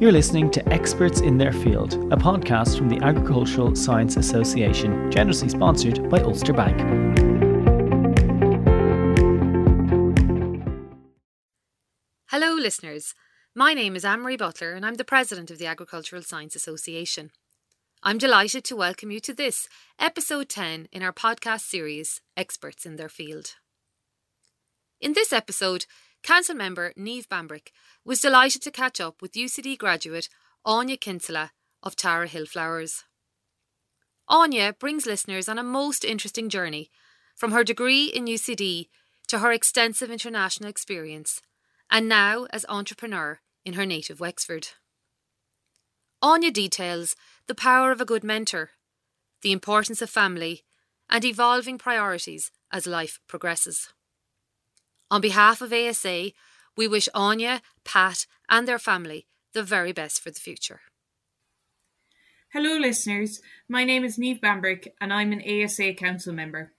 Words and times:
You're 0.00 0.12
listening 0.12 0.48
to 0.52 0.68
Experts 0.72 1.22
in 1.22 1.38
Their 1.38 1.52
Field, 1.52 1.94
a 2.12 2.16
podcast 2.16 2.78
from 2.78 2.88
the 2.88 3.04
Agricultural 3.04 3.74
Science 3.74 4.16
Association, 4.16 5.10
generously 5.10 5.48
sponsored 5.48 6.08
by 6.08 6.20
Ulster 6.20 6.52
Bank. 6.52 6.78
Hello, 12.26 12.54
listeners. 12.54 13.12
My 13.56 13.74
name 13.74 13.96
is 13.96 14.04
Marie 14.04 14.36
Butler, 14.36 14.70
and 14.74 14.86
I'm 14.86 14.94
the 14.94 15.04
President 15.04 15.50
of 15.50 15.58
the 15.58 15.66
Agricultural 15.66 16.22
Science 16.22 16.54
Association. 16.54 17.32
I'm 18.04 18.18
delighted 18.18 18.62
to 18.66 18.76
welcome 18.76 19.10
you 19.10 19.18
to 19.18 19.34
this, 19.34 19.68
episode 19.98 20.48
10 20.48 20.86
in 20.92 21.02
our 21.02 21.12
podcast 21.12 21.62
series, 21.62 22.20
Experts 22.36 22.86
in 22.86 22.94
Their 22.94 23.08
Field. 23.08 23.56
In 25.00 25.14
this 25.14 25.32
episode, 25.32 25.86
Council 26.22 26.54
member 26.54 26.92
Niamh 26.98 27.26
Bambrick 27.26 27.68
was 28.04 28.20
delighted 28.20 28.62
to 28.62 28.70
catch 28.70 29.00
up 29.00 29.22
with 29.22 29.32
UCD 29.32 29.78
graduate 29.78 30.28
Anya 30.64 30.96
Kinsella 30.96 31.52
of 31.82 31.96
Tara 31.96 32.26
Hill 32.26 32.46
Flowers. 32.46 33.04
Anya 34.28 34.74
brings 34.78 35.06
listeners 35.06 35.48
on 35.48 35.58
a 35.58 35.62
most 35.62 36.04
interesting 36.04 36.48
journey, 36.48 36.90
from 37.34 37.52
her 37.52 37.64
degree 37.64 38.06
in 38.06 38.26
UCD 38.26 38.88
to 39.28 39.38
her 39.38 39.52
extensive 39.52 40.10
international 40.10 40.68
experience, 40.68 41.40
and 41.90 42.08
now 42.08 42.46
as 42.50 42.66
entrepreneur 42.68 43.40
in 43.64 43.74
her 43.74 43.86
native 43.86 44.20
Wexford. 44.20 44.68
Anya 46.20 46.50
details 46.50 47.14
the 47.46 47.54
power 47.54 47.92
of 47.92 48.00
a 48.00 48.04
good 48.04 48.24
mentor, 48.24 48.70
the 49.42 49.52
importance 49.52 50.02
of 50.02 50.10
family, 50.10 50.64
and 51.08 51.24
evolving 51.24 51.78
priorities 51.78 52.50
as 52.72 52.86
life 52.86 53.20
progresses. 53.28 53.88
On 55.10 55.20
behalf 55.22 55.62
of 55.62 55.72
ASA, 55.72 56.32
we 56.76 56.86
wish 56.86 57.08
Anya, 57.14 57.62
Pat, 57.84 58.26
and 58.48 58.68
their 58.68 58.78
family 58.78 59.26
the 59.54 59.62
very 59.62 59.92
best 59.92 60.20
for 60.20 60.30
the 60.30 60.40
future. 60.40 60.80
Hello, 62.52 62.76
listeners. 62.76 63.40
My 63.68 63.84
name 63.84 64.04
is 64.04 64.18
Niamh 64.18 64.40
Bambrick, 64.40 64.88
and 65.00 65.12
I'm 65.12 65.32
an 65.32 65.42
ASA 65.42 65.94
Council 65.94 66.34
member. 66.34 66.72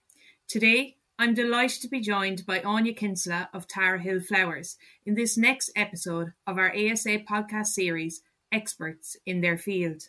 Today, 0.48 0.96
I'm 1.18 1.34
delighted 1.34 1.82
to 1.82 1.88
be 1.88 2.00
joined 2.00 2.46
by 2.46 2.62
Anya 2.62 2.94
Kinsella 2.94 3.50
of 3.52 3.66
Tara 3.66 4.00
Hill 4.00 4.20
Flowers 4.20 4.78
in 5.04 5.14
this 5.14 5.36
next 5.36 5.70
episode 5.76 6.32
of 6.46 6.56
our 6.56 6.70
ASA 6.74 7.18
podcast 7.30 7.66
series, 7.66 8.22
Experts 8.52 9.16
in 9.26 9.40
Their 9.40 9.58
Field. 9.58 10.04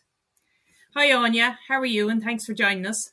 Hi, 0.96 1.12
Anya. 1.12 1.60
How 1.68 1.80
are 1.80 1.86
you? 1.86 2.10
And 2.10 2.24
thanks 2.24 2.46
for 2.46 2.54
joining 2.54 2.86
us. 2.86 3.12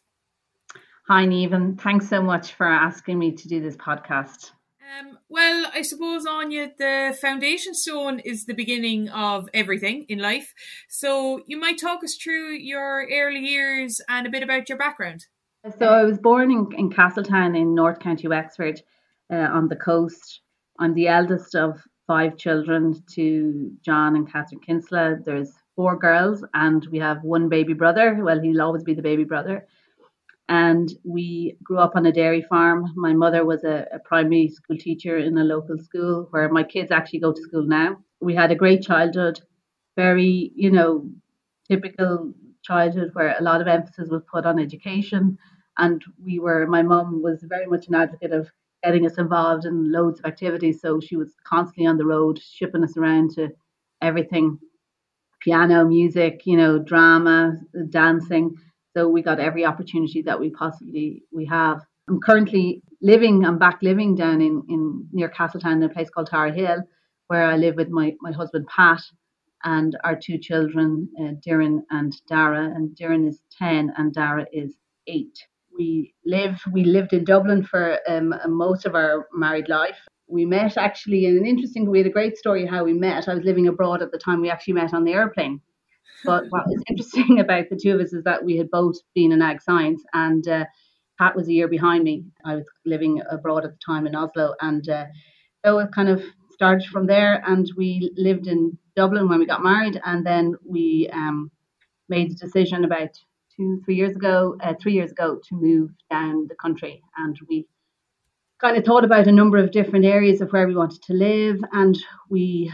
Hi, 1.08 1.24
Niamh. 1.24 1.80
Thanks 1.80 2.08
so 2.08 2.22
much 2.22 2.52
for 2.52 2.66
asking 2.66 3.18
me 3.18 3.32
to 3.32 3.48
do 3.48 3.60
this 3.60 3.76
podcast. 3.76 4.52
Um, 4.88 5.18
well, 5.28 5.66
I 5.74 5.82
suppose, 5.82 6.24
Anya, 6.24 6.72
the 6.78 7.16
foundation 7.20 7.74
stone 7.74 8.20
is 8.20 8.46
the 8.46 8.54
beginning 8.54 9.08
of 9.10 9.48
everything 9.52 10.06
in 10.08 10.18
life. 10.18 10.54
So 10.88 11.42
you 11.46 11.60
might 11.60 11.78
talk 11.78 12.02
us 12.02 12.14
through 12.14 12.54
your 12.54 13.06
early 13.12 13.40
years 13.40 14.00
and 14.08 14.26
a 14.26 14.30
bit 14.30 14.42
about 14.42 14.68
your 14.68 14.78
background. 14.78 15.26
So 15.78 15.88
I 15.88 16.04
was 16.04 16.18
born 16.18 16.50
in, 16.50 16.68
in 16.76 16.90
Castletown 16.90 17.54
in 17.54 17.74
North 17.74 17.98
County 17.98 18.28
Wexford 18.28 18.80
uh, 19.30 19.36
on 19.36 19.68
the 19.68 19.76
coast. 19.76 20.40
I'm 20.78 20.94
the 20.94 21.08
eldest 21.08 21.54
of 21.54 21.82
five 22.06 22.38
children 22.38 23.02
to 23.14 23.72
John 23.84 24.16
and 24.16 24.30
Catherine 24.30 24.60
Kinsella. 24.60 25.16
There's 25.22 25.52
four 25.76 25.98
girls 25.98 26.44
and 26.54 26.86
we 26.90 26.98
have 26.98 27.22
one 27.22 27.50
baby 27.50 27.74
brother. 27.74 28.18
Well, 28.22 28.40
he'll 28.40 28.62
always 28.62 28.84
be 28.84 28.94
the 28.94 29.02
baby 29.02 29.24
brother 29.24 29.66
and 30.48 30.92
we 31.04 31.56
grew 31.62 31.78
up 31.78 31.92
on 31.94 32.06
a 32.06 32.12
dairy 32.12 32.42
farm. 32.42 32.92
My 32.96 33.12
mother 33.12 33.44
was 33.44 33.64
a, 33.64 33.86
a, 33.92 33.98
primary 33.98 34.48
school 34.48 34.78
teacher 34.78 35.18
in 35.18 35.36
a 35.36 35.44
local 35.44 35.78
school 35.78 36.26
where 36.30 36.48
my 36.48 36.62
kids 36.62 36.90
actually 36.90 37.20
go 37.20 37.32
to 37.32 37.42
school 37.42 37.64
now. 37.66 37.98
We 38.20 38.34
had 38.34 38.50
a 38.50 38.56
great 38.56 38.82
childhood, 38.82 39.40
very, 39.96 40.52
you 40.54 40.70
know, 40.70 41.10
typical 41.68 42.32
childhood 42.62 43.10
where 43.12 43.36
a 43.38 43.42
lot 43.42 43.60
of 43.60 43.68
emphasis 43.68 44.08
was 44.10 44.22
put 44.30 44.46
on 44.46 44.58
education. 44.58 45.36
And 45.76 46.02
we 46.24 46.38
were, 46.38 46.66
my 46.66 46.82
mum 46.82 47.22
was 47.22 47.42
very 47.42 47.66
much 47.66 47.88
an 47.88 47.94
advocate 47.94 48.32
of 48.32 48.50
getting 48.82 49.04
us 49.04 49.18
involved 49.18 49.66
in 49.66 49.92
loads 49.92 50.18
of 50.18 50.26
activities. 50.26 50.80
So 50.80 50.98
she 50.98 51.16
was 51.16 51.34
constantly 51.44 51.86
on 51.86 51.98
the 51.98 52.06
road, 52.06 52.40
shipping 52.40 52.84
us 52.84 52.96
around 52.96 53.32
to 53.34 53.50
everything 54.00 54.58
piano, 55.40 55.84
music, 55.84 56.42
you 56.46 56.56
know, 56.56 56.78
drama, 56.78 57.56
dancing 57.90 58.56
so 58.98 59.08
we 59.08 59.22
got 59.22 59.38
every 59.38 59.64
opportunity 59.64 60.22
that 60.22 60.40
we 60.40 60.50
possibly 60.50 61.22
we 61.30 61.46
have. 61.46 61.80
I'm 62.08 62.20
currently 62.20 62.82
living, 63.00 63.44
I'm 63.44 63.58
back 63.58 63.78
living 63.80 64.16
down 64.16 64.40
in, 64.40 64.64
in 64.68 65.06
near 65.12 65.28
Castletown 65.28 65.74
in 65.74 65.82
a 65.84 65.88
place 65.88 66.10
called 66.10 66.26
Tara 66.26 66.52
Hill, 66.52 66.82
where 67.28 67.44
I 67.44 67.56
live 67.56 67.76
with 67.76 67.90
my, 67.90 68.14
my 68.20 68.32
husband 68.32 68.66
Pat 68.66 69.00
and 69.62 69.96
our 70.02 70.16
two 70.16 70.38
children, 70.38 71.08
uh, 71.20 71.32
and 71.90 72.12
Dara. 72.28 72.64
And 72.74 72.96
Darren 72.96 73.28
is 73.28 73.40
10 73.56 73.92
and 73.96 74.12
Dara 74.12 74.46
is 74.52 74.74
8. 75.06 75.26
We 75.76 76.12
live, 76.26 76.60
we 76.72 76.82
lived 76.82 77.12
in 77.12 77.24
Dublin 77.24 77.62
for 77.62 78.00
um, 78.08 78.34
most 78.48 78.84
of 78.84 78.96
our 78.96 79.28
married 79.32 79.68
life. 79.68 79.98
We 80.26 80.44
met 80.44 80.76
actually 80.76 81.26
in 81.26 81.36
an 81.36 81.46
interesting, 81.46 81.88
we 81.88 81.98
had 81.98 82.06
a 82.08 82.10
great 82.10 82.36
story 82.36 82.66
how 82.66 82.82
we 82.82 82.94
met. 82.94 83.28
I 83.28 83.34
was 83.34 83.44
living 83.44 83.68
abroad 83.68 84.02
at 84.02 84.10
the 84.10 84.18
time. 84.18 84.40
We 84.40 84.50
actually 84.50 84.74
met 84.74 84.92
on 84.92 85.04
the 85.04 85.12
airplane. 85.12 85.60
But 86.24 86.44
what 86.50 86.66
was 86.66 86.82
interesting 86.88 87.40
about 87.40 87.68
the 87.68 87.76
two 87.76 87.94
of 87.94 88.00
us 88.00 88.12
is 88.12 88.24
that 88.24 88.44
we 88.44 88.56
had 88.56 88.70
both 88.70 88.96
been 89.14 89.32
in 89.32 89.42
ag 89.42 89.62
science, 89.62 90.02
and 90.12 90.46
uh, 90.48 90.64
Pat 91.18 91.34
was 91.34 91.48
a 91.48 91.52
year 91.52 91.68
behind 91.68 92.04
me. 92.04 92.24
I 92.44 92.56
was 92.56 92.66
living 92.84 93.22
abroad 93.30 93.64
at 93.64 93.72
the 93.72 93.78
time 93.84 94.06
in 94.06 94.14
Oslo, 94.14 94.54
and 94.60 94.88
uh, 94.88 95.06
so 95.64 95.78
it 95.78 95.92
kind 95.92 96.08
of 96.08 96.22
started 96.50 96.88
from 96.88 97.06
there. 97.06 97.42
And 97.46 97.70
we 97.76 98.12
lived 98.16 98.46
in 98.46 98.76
Dublin 98.96 99.28
when 99.28 99.38
we 99.38 99.46
got 99.46 99.62
married, 99.62 100.00
and 100.04 100.24
then 100.24 100.54
we 100.64 101.08
um, 101.12 101.50
made 102.08 102.30
the 102.30 102.34
decision 102.34 102.84
about 102.84 103.10
two, 103.56 103.80
three 103.84 103.96
years 103.96 104.16
ago, 104.16 104.56
uh, 104.62 104.74
three 104.80 104.94
years 104.94 105.10
ago, 105.10 105.40
to 105.48 105.54
move 105.54 105.90
down 106.10 106.46
the 106.46 106.54
country, 106.56 107.02
and 107.18 107.38
we 107.48 107.66
kind 108.60 108.76
of 108.76 108.84
thought 108.84 109.04
about 109.04 109.28
a 109.28 109.32
number 109.32 109.56
of 109.56 109.70
different 109.70 110.04
areas 110.04 110.40
of 110.40 110.50
where 110.50 110.66
we 110.66 110.74
wanted 110.74 111.00
to 111.02 111.12
live, 111.12 111.60
and 111.72 111.96
we 112.28 112.72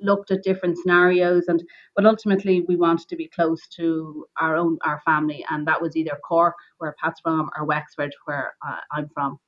looked 0.00 0.30
at 0.30 0.42
different 0.42 0.76
scenarios 0.78 1.44
and 1.48 1.62
but 1.94 2.06
ultimately 2.06 2.64
we 2.68 2.76
wanted 2.76 3.08
to 3.08 3.16
be 3.16 3.28
close 3.28 3.66
to 3.68 4.26
our 4.40 4.56
own 4.56 4.78
our 4.84 5.00
family 5.04 5.44
and 5.50 5.66
that 5.66 5.80
was 5.80 5.96
either 5.96 6.18
Cork 6.26 6.54
where 6.78 6.94
Pat's 7.02 7.20
from 7.20 7.50
or 7.56 7.64
Wexford 7.64 8.14
where 8.24 8.54
uh, 8.66 8.78
I'm 8.92 9.08
from. 9.14 9.38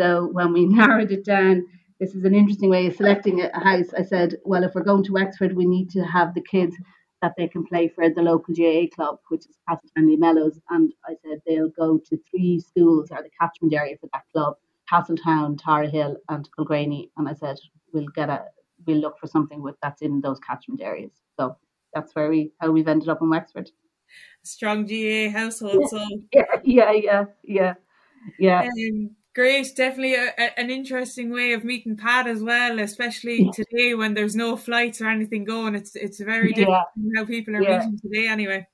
So 0.00 0.28
when 0.32 0.52
we 0.52 0.66
narrowed 0.66 1.12
it 1.12 1.24
down 1.24 1.66
this 2.00 2.14
is 2.14 2.24
an 2.24 2.34
interesting 2.34 2.68
way 2.68 2.86
of 2.86 2.96
selecting 2.96 3.40
a 3.40 3.64
house. 3.64 3.92
I 3.96 4.02
said 4.02 4.36
well 4.44 4.64
if 4.64 4.74
we're 4.74 4.82
going 4.82 5.04
to 5.04 5.12
Wexford 5.12 5.56
we 5.56 5.66
need 5.66 5.90
to 5.90 6.04
have 6.04 6.34
the 6.34 6.42
kids 6.42 6.76
that 7.22 7.32
they 7.38 7.48
can 7.48 7.64
play 7.64 7.88
for 7.88 8.08
the 8.10 8.22
local 8.22 8.54
GAA 8.54 8.86
club 8.94 9.18
which 9.28 9.46
is 9.46 9.58
Castletown 9.68 10.18
Mellows. 10.18 10.58
And 10.70 10.92
I 11.04 11.14
said 11.22 11.40
they'll 11.46 11.70
go 11.70 11.98
to 11.98 12.18
three 12.30 12.60
schools 12.60 13.08
or 13.10 13.22
the 13.22 13.30
catchment 13.40 13.74
area 13.74 13.96
for 14.00 14.08
that 14.12 14.24
club 14.32 14.54
Castletown, 14.88 15.56
Tara 15.56 15.88
Hill 15.88 16.16
and 16.28 16.48
Coolgreany 16.56 17.10
and 17.16 17.28
I 17.28 17.34
said 17.34 17.56
we'll 17.92 18.06
get 18.14 18.30
a 18.30 18.46
we'll 18.86 18.98
look 18.98 19.18
for 19.18 19.26
something 19.26 19.62
with 19.62 19.76
that's 19.82 20.02
in 20.02 20.20
those 20.20 20.38
catchment 20.40 20.80
areas. 20.80 21.12
So 21.38 21.56
that's 21.94 22.14
where 22.14 22.28
we 22.28 22.52
how 22.58 22.70
we've 22.70 22.88
ended 22.88 23.08
up 23.08 23.22
in 23.22 23.30
Wexford. 23.30 23.70
Strong 24.42 24.86
GAA 24.86 25.30
household. 25.30 25.88
So 25.88 26.04
yeah, 26.32 26.44
yeah, 26.64 26.92
yeah, 26.92 27.24
yeah, 27.42 27.74
yeah. 28.38 28.62
Um, 28.62 29.10
great, 29.34 29.74
definitely 29.76 30.14
a, 30.14 30.32
a, 30.38 30.58
an 30.58 30.70
interesting 30.70 31.32
way 31.32 31.52
of 31.52 31.64
meeting 31.64 31.96
Pat 31.96 32.26
as 32.26 32.42
well, 32.42 32.78
especially 32.78 33.50
today 33.54 33.94
when 33.94 34.14
there's 34.14 34.36
no 34.36 34.56
flights 34.56 35.00
or 35.00 35.08
anything 35.08 35.44
going. 35.44 35.74
It's 35.74 35.96
it's 35.96 36.20
very 36.20 36.52
different 36.52 36.86
yeah. 36.96 37.20
how 37.20 37.24
people 37.24 37.56
are 37.56 37.62
yeah. 37.62 37.78
meeting 37.78 37.98
today 38.00 38.28
anyway. 38.28 38.66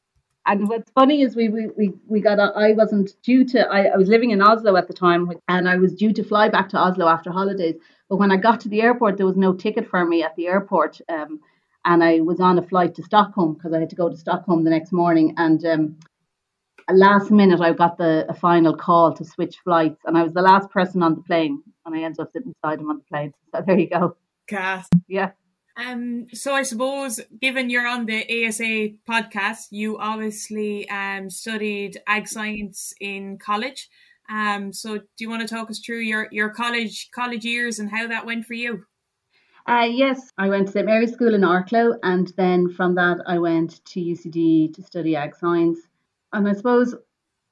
And 0.44 0.68
what's 0.68 0.90
funny 0.90 1.22
is 1.22 1.36
we 1.36 1.48
we 1.48 1.68
we, 1.76 1.92
we 2.08 2.20
got 2.20 2.38
a, 2.38 2.52
I 2.56 2.72
wasn't 2.72 3.12
due 3.22 3.44
to 3.46 3.60
I, 3.68 3.84
I 3.84 3.96
was 3.96 4.08
living 4.08 4.30
in 4.30 4.42
Oslo 4.42 4.76
at 4.76 4.88
the 4.88 4.94
time 4.94 5.30
and 5.48 5.68
I 5.68 5.76
was 5.76 5.94
due 5.94 6.12
to 6.14 6.24
fly 6.24 6.48
back 6.48 6.68
to 6.70 6.78
Oslo 6.78 7.06
after 7.06 7.30
holidays 7.30 7.76
but 8.12 8.18
when 8.18 8.30
I 8.30 8.36
got 8.36 8.60
to 8.60 8.68
the 8.68 8.82
airport, 8.82 9.16
there 9.16 9.24
was 9.24 9.38
no 9.38 9.54
ticket 9.54 9.88
for 9.88 10.04
me 10.04 10.22
at 10.22 10.36
the 10.36 10.46
airport. 10.46 11.00
Um, 11.08 11.40
and 11.86 12.04
I 12.04 12.20
was 12.20 12.40
on 12.40 12.58
a 12.58 12.62
flight 12.62 12.94
to 12.96 13.02
Stockholm 13.02 13.54
because 13.54 13.72
I 13.72 13.80
had 13.80 13.88
to 13.88 13.96
go 13.96 14.10
to 14.10 14.16
Stockholm 14.18 14.64
the 14.64 14.68
next 14.68 14.92
morning. 14.92 15.32
And 15.38 15.64
um, 15.64 15.96
last 16.90 17.30
minute, 17.30 17.62
I 17.62 17.72
got 17.72 17.96
the 17.96 18.26
a 18.28 18.34
final 18.34 18.76
call 18.76 19.14
to 19.14 19.24
switch 19.24 19.56
flights, 19.64 20.02
and 20.04 20.18
I 20.18 20.24
was 20.24 20.34
the 20.34 20.42
last 20.42 20.68
person 20.68 21.02
on 21.02 21.14
the 21.14 21.22
plane, 21.22 21.62
and 21.86 21.96
I 21.96 22.02
ended 22.02 22.20
up 22.20 22.32
sitting 22.34 22.52
beside 22.52 22.80
him 22.80 22.90
on 22.90 22.98
the 22.98 23.04
plane. 23.04 23.32
So 23.54 23.62
there 23.66 23.78
you 23.78 23.88
go. 23.88 24.14
Gas. 24.46 24.90
Yeah. 25.08 25.30
Um. 25.78 26.26
So 26.34 26.52
I 26.52 26.64
suppose, 26.64 27.18
given 27.40 27.70
you're 27.70 27.88
on 27.88 28.04
the 28.04 28.46
ASA 28.46 28.90
podcast, 29.10 29.68
you 29.70 29.96
obviously 29.96 30.86
um 30.90 31.30
studied 31.30 31.98
ag 32.06 32.28
science 32.28 32.92
in 33.00 33.38
college. 33.38 33.88
Um, 34.28 34.72
so 34.72 34.98
do 34.98 35.04
you 35.18 35.28
want 35.28 35.42
to 35.42 35.54
talk 35.54 35.70
us 35.70 35.78
through 35.78 36.00
your, 36.00 36.28
your 36.30 36.50
college 36.50 37.10
college 37.14 37.44
years 37.44 37.78
and 37.78 37.90
how 37.90 38.06
that 38.08 38.26
went 38.26 38.46
for 38.46 38.54
you? 38.54 38.84
Uh, 39.66 39.86
yes, 39.88 40.32
I 40.38 40.48
went 40.48 40.66
to 40.66 40.72
St 40.72 40.86
Mary's 40.86 41.12
School 41.12 41.34
in 41.34 41.42
Arklow, 41.42 41.96
and 42.02 42.32
then 42.36 42.68
from 42.68 42.96
that 42.96 43.18
I 43.26 43.38
went 43.38 43.84
to 43.84 44.00
UCD 44.00 44.74
to 44.74 44.82
study 44.82 45.14
ag 45.14 45.36
science. 45.36 45.78
And 46.32 46.48
I 46.48 46.52
suppose 46.52 46.96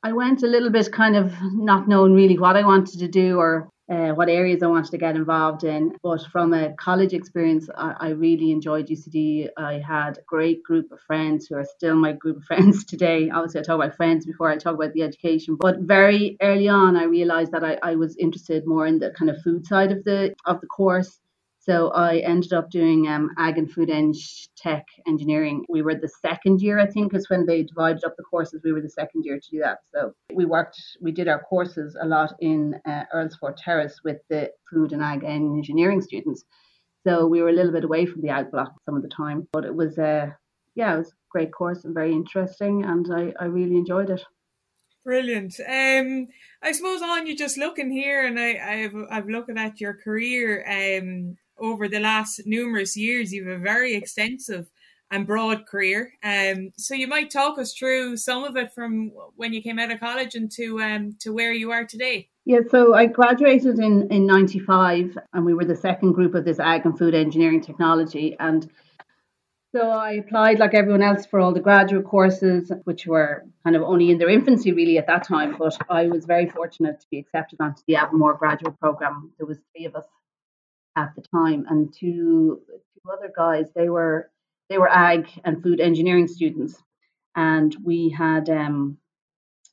I 0.03 0.13
went 0.13 0.43
a 0.43 0.49
little 0.49 0.71
bit 0.71 0.91
kind 0.91 1.15
of 1.15 1.33
not 1.53 1.87
knowing 1.87 2.15
really 2.15 2.39
what 2.39 2.57
I 2.57 2.65
wanted 2.65 2.99
to 2.99 3.09
do 3.09 3.39
or 3.39 3.69
uh, 3.91 4.13
what 4.13 4.29
areas 4.29 4.63
I 4.63 4.69
wanted 4.69 4.93
to 4.93 4.99
get 4.99 5.17
involved 5.17 5.65
in. 5.65 5.97
But 6.03 6.25
from 6.33 6.55
a 6.55 6.73
college 6.75 7.13
experience, 7.13 7.69
I, 7.77 7.95
I, 7.99 8.09
really 8.11 8.53
enjoyed 8.53 8.87
UCD. 8.87 9.49
I 9.57 9.83
had 9.87 10.19
a 10.19 10.23
great 10.27 10.63
group 10.63 10.93
of 10.93 11.01
friends 11.01 11.47
who 11.47 11.57
are 11.57 11.65
still 11.65 11.97
my 11.97 12.13
group 12.13 12.37
of 12.37 12.45
friends 12.51 12.85
today. 12.85 13.31
Obviously, 13.31 13.61
I 13.61 13.63
talk 13.65 13.77
about 13.77 13.97
friends 13.97 14.25
before 14.27 14.49
I 14.49 14.57
talk 14.57 14.75
about 14.75 14.93
the 14.93 15.03
education. 15.03 15.57
But 15.59 15.81
very 15.81 16.37
early 16.41 16.69
on, 16.69 16.97
I 16.97 17.05
realized 17.05 17.53
that 17.53 17.65
I, 17.65 17.79
I 17.83 17.97
was 17.97 18.17
interested 18.17 18.67
more 18.67 18.87
in 18.87 19.01
the 19.01 19.11
kind 19.11 19.31
of 19.31 19.43
food 19.43 19.67
side 19.67 19.91
of 19.91 20.05
the 20.05 20.35
of 20.47 20.61
the 20.61 20.69
course. 20.69 21.19
So 21.71 21.91
I 21.91 22.17
ended 22.17 22.53
up 22.53 22.69
doing 22.69 23.07
um, 23.07 23.31
ag 23.39 23.57
and 23.57 23.71
food 23.71 23.91
eng 23.91 24.13
tech 24.57 24.85
engineering. 25.07 25.65
We 25.69 25.83
were 25.83 25.95
the 25.95 26.09
second 26.09 26.61
year, 26.61 26.81
I 26.81 26.87
think, 26.87 27.15
is 27.15 27.31
when 27.31 27.47
they 27.47 27.63
divided 27.63 28.03
up 28.03 28.17
the 28.17 28.25
courses. 28.25 28.61
We 28.65 28.73
were 28.73 28.81
the 28.81 28.91
second 28.91 29.25
year 29.25 29.39
to 29.39 29.51
do 29.53 29.61
that. 29.61 29.79
So 29.95 30.13
we 30.35 30.47
worked, 30.47 30.83
we 31.01 31.13
did 31.13 31.29
our 31.29 31.39
courses 31.39 31.97
a 32.03 32.07
lot 32.09 32.33
in 32.41 32.75
uh, 32.85 33.05
Earlsfort 33.15 33.55
Terrace 33.57 34.01
with 34.03 34.17
the 34.29 34.51
food 34.69 34.91
and 34.91 35.01
ag 35.01 35.23
engineering 35.23 36.03
students. 36.03 36.43
So 37.07 37.29
we 37.29 37.41
were 37.41 37.51
a 37.51 37.53
little 37.53 37.71
bit 37.71 37.85
away 37.85 38.05
from 38.05 38.23
the 38.23 38.31
ag 38.31 38.51
block 38.51 38.73
some 38.85 38.97
of 38.97 39.03
the 39.03 39.09
time, 39.09 39.47
but 39.53 39.65
it 39.65 39.77
was 39.77 39.97
a 39.97 40.05
uh, 40.05 40.31
yeah, 40.75 40.95
it 40.95 40.99
was 40.99 41.11
a 41.11 41.31
great 41.31 41.53
course 41.53 41.85
and 41.85 41.95
very 41.95 42.13
interesting, 42.13 42.85
and 42.85 43.07
I, 43.15 43.33
I 43.41 43.45
really 43.45 43.77
enjoyed 43.77 44.11
it. 44.11 44.25
Brilliant. 45.05 45.55
Um, 45.61 46.27
I 46.63 46.73
suppose 46.73 47.01
on 47.01 47.29
you 47.29 47.37
just 47.37 47.57
looking 47.57 47.93
here, 47.93 48.27
and 48.27 48.41
I, 48.41 48.59
I've 48.59 48.95
I've 49.09 49.29
looking 49.29 49.57
at 49.57 49.81
your 49.81 49.95
career. 49.95 50.65
Um, 50.69 51.37
over 51.61 51.89
the 51.89 52.01
last 52.01 52.43
numerous 52.47 52.97
years. 52.97 53.33
You 53.33 53.49
have 53.49 53.61
a 53.61 53.63
very 53.63 53.95
extensive 53.95 54.71
and 55.11 55.27
broad 55.27 55.67
career. 55.67 56.13
Um, 56.23 56.73
so 56.77 56.95
you 56.95 57.09
might 57.09 57.31
talk 57.31 57.59
us 57.59 57.75
through 57.75 58.17
some 58.17 58.45
of 58.45 58.57
it 58.57 58.73
from 58.73 59.13
when 59.37 59.53
you 59.53 59.63
came 59.63 59.79
out 59.79 59.91
of 59.91 60.01
college 60.01 60.35
and 60.35 60.51
to 60.53 60.81
um, 60.81 61.17
to 61.21 61.33
where 61.33 61.53
you 61.53 61.73
are 61.73 61.85
today. 61.85 62.29
Yeah, 62.45 62.61
so 62.71 62.95
I 62.95 63.07
graduated 63.07 63.79
in 63.79 64.09
in 64.11 64.27
'95, 64.27 65.19
and 65.33 65.45
we 65.45 65.55
were 65.55 65.65
the 65.65 65.77
second 65.77 66.13
group 66.13 66.35
of 66.35 66.45
this 66.45 66.61
ag 66.61 66.85
and 66.85 66.97
food 66.97 67.15
engineering 67.15 67.61
technology. 67.61 68.37
And 68.39 68.71
so 69.73 69.89
I 69.89 70.13
applied 70.13 70.59
like 70.59 70.75
everyone 70.75 71.03
else 71.03 71.27
for 71.27 71.39
all 71.39 71.53
the 71.53 71.61
graduate 71.61 72.05
courses, 72.05 72.73
which 72.85 73.07
were 73.07 73.45
kind 73.63 73.77
of 73.77 73.83
only 73.83 74.11
in 74.11 74.19
their 74.19 74.29
infancy 74.29 74.73
really 74.73 74.99
at 74.99 75.07
that 75.07 75.23
time. 75.23 75.57
But 75.59 75.77
I 75.89 76.09
was 76.09 76.25
very 76.25 76.49
fortunate 76.49 77.01
to 77.01 77.07
be 77.11 77.19
accepted 77.19 77.61
onto 77.61 77.83
the 77.87 77.95
Avonmore 77.95 78.37
graduate 78.37 78.79
program. 78.81 79.33
There 79.39 79.47
was 79.47 79.59
three 79.73 79.87
of 79.87 79.95
us 79.95 80.07
at 81.01 81.15
the 81.17 81.23
time, 81.23 81.65
and 81.69 81.93
two 81.93 82.61
two 82.95 83.11
other 83.11 83.33
guys. 83.35 83.67
They 83.75 83.89
were 83.89 84.31
they 84.69 84.79
were 84.79 84.89
ag 84.89 85.27
and 85.45 85.63
food 85.63 85.81
engineering 85.81 86.29
students, 86.29 86.83
and 87.35 87.75
we 87.85 88.11
had 88.11 88.49
um, 88.49 88.99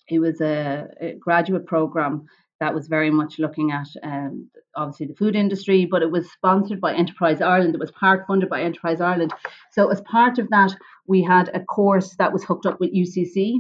it 0.08 0.20
was 0.20 0.42
a, 0.42 0.88
a 1.00 1.14
graduate 1.14 1.66
program 1.66 2.28
that 2.60 2.74
was 2.74 2.88
very 2.88 3.12
much 3.12 3.38
looking 3.38 3.72
at 3.72 3.88
um, 4.02 4.50
obviously 4.76 5.06
the 5.08 5.16
food 5.16 5.36
industry, 5.36 5.86
but 5.86 6.02
it 6.02 6.10
was 6.10 6.32
sponsored 6.32 6.82
by 6.82 6.94
Enterprise 6.94 7.42
Ireland. 7.42 7.76
It 7.76 7.80
was 7.80 7.92
part 7.92 8.26
funded 8.26 8.50
by 8.50 8.62
Enterprise 8.62 9.00
Ireland. 9.00 9.34
So 9.72 9.90
as 9.92 10.02
part 10.02 10.40
of 10.40 10.50
that, 10.50 10.76
we 11.06 11.22
had 11.22 11.50
a 11.54 11.60
course 11.60 12.16
that 12.16 12.34
was 12.34 12.44
hooked 12.44 12.66
up 12.66 12.80
with 12.80 12.96
UCC. 12.96 13.58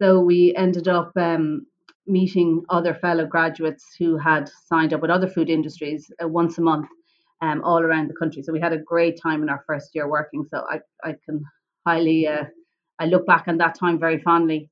So 0.00 0.20
we 0.20 0.54
ended 0.56 0.88
up 0.88 1.12
um, 1.16 1.66
meeting 2.06 2.64
other 2.70 2.94
fellow 2.94 3.26
graduates 3.26 3.84
who 3.98 4.16
had 4.16 4.50
signed 4.66 4.94
up 4.94 5.02
with 5.02 5.10
other 5.10 5.28
food 5.28 5.50
industries 5.50 6.10
uh, 6.22 6.26
once 6.26 6.56
a 6.56 6.62
month 6.62 6.88
um, 7.40 7.62
all 7.64 7.80
around 7.80 8.08
the 8.08 8.14
country. 8.14 8.42
So 8.42 8.52
we 8.52 8.60
had 8.60 8.72
a 8.72 8.78
great 8.78 9.20
time 9.20 9.42
in 9.42 9.48
our 9.48 9.64
first 9.66 9.94
year 9.94 10.08
working. 10.08 10.44
So 10.50 10.64
I, 10.68 10.80
I 11.04 11.16
can 11.24 11.42
highly, 11.86 12.26
uh, 12.26 12.44
I 12.98 13.06
look 13.06 13.26
back 13.26 13.44
on 13.48 13.58
that 13.58 13.78
time 13.78 13.98
very 13.98 14.20
fondly. 14.20 14.70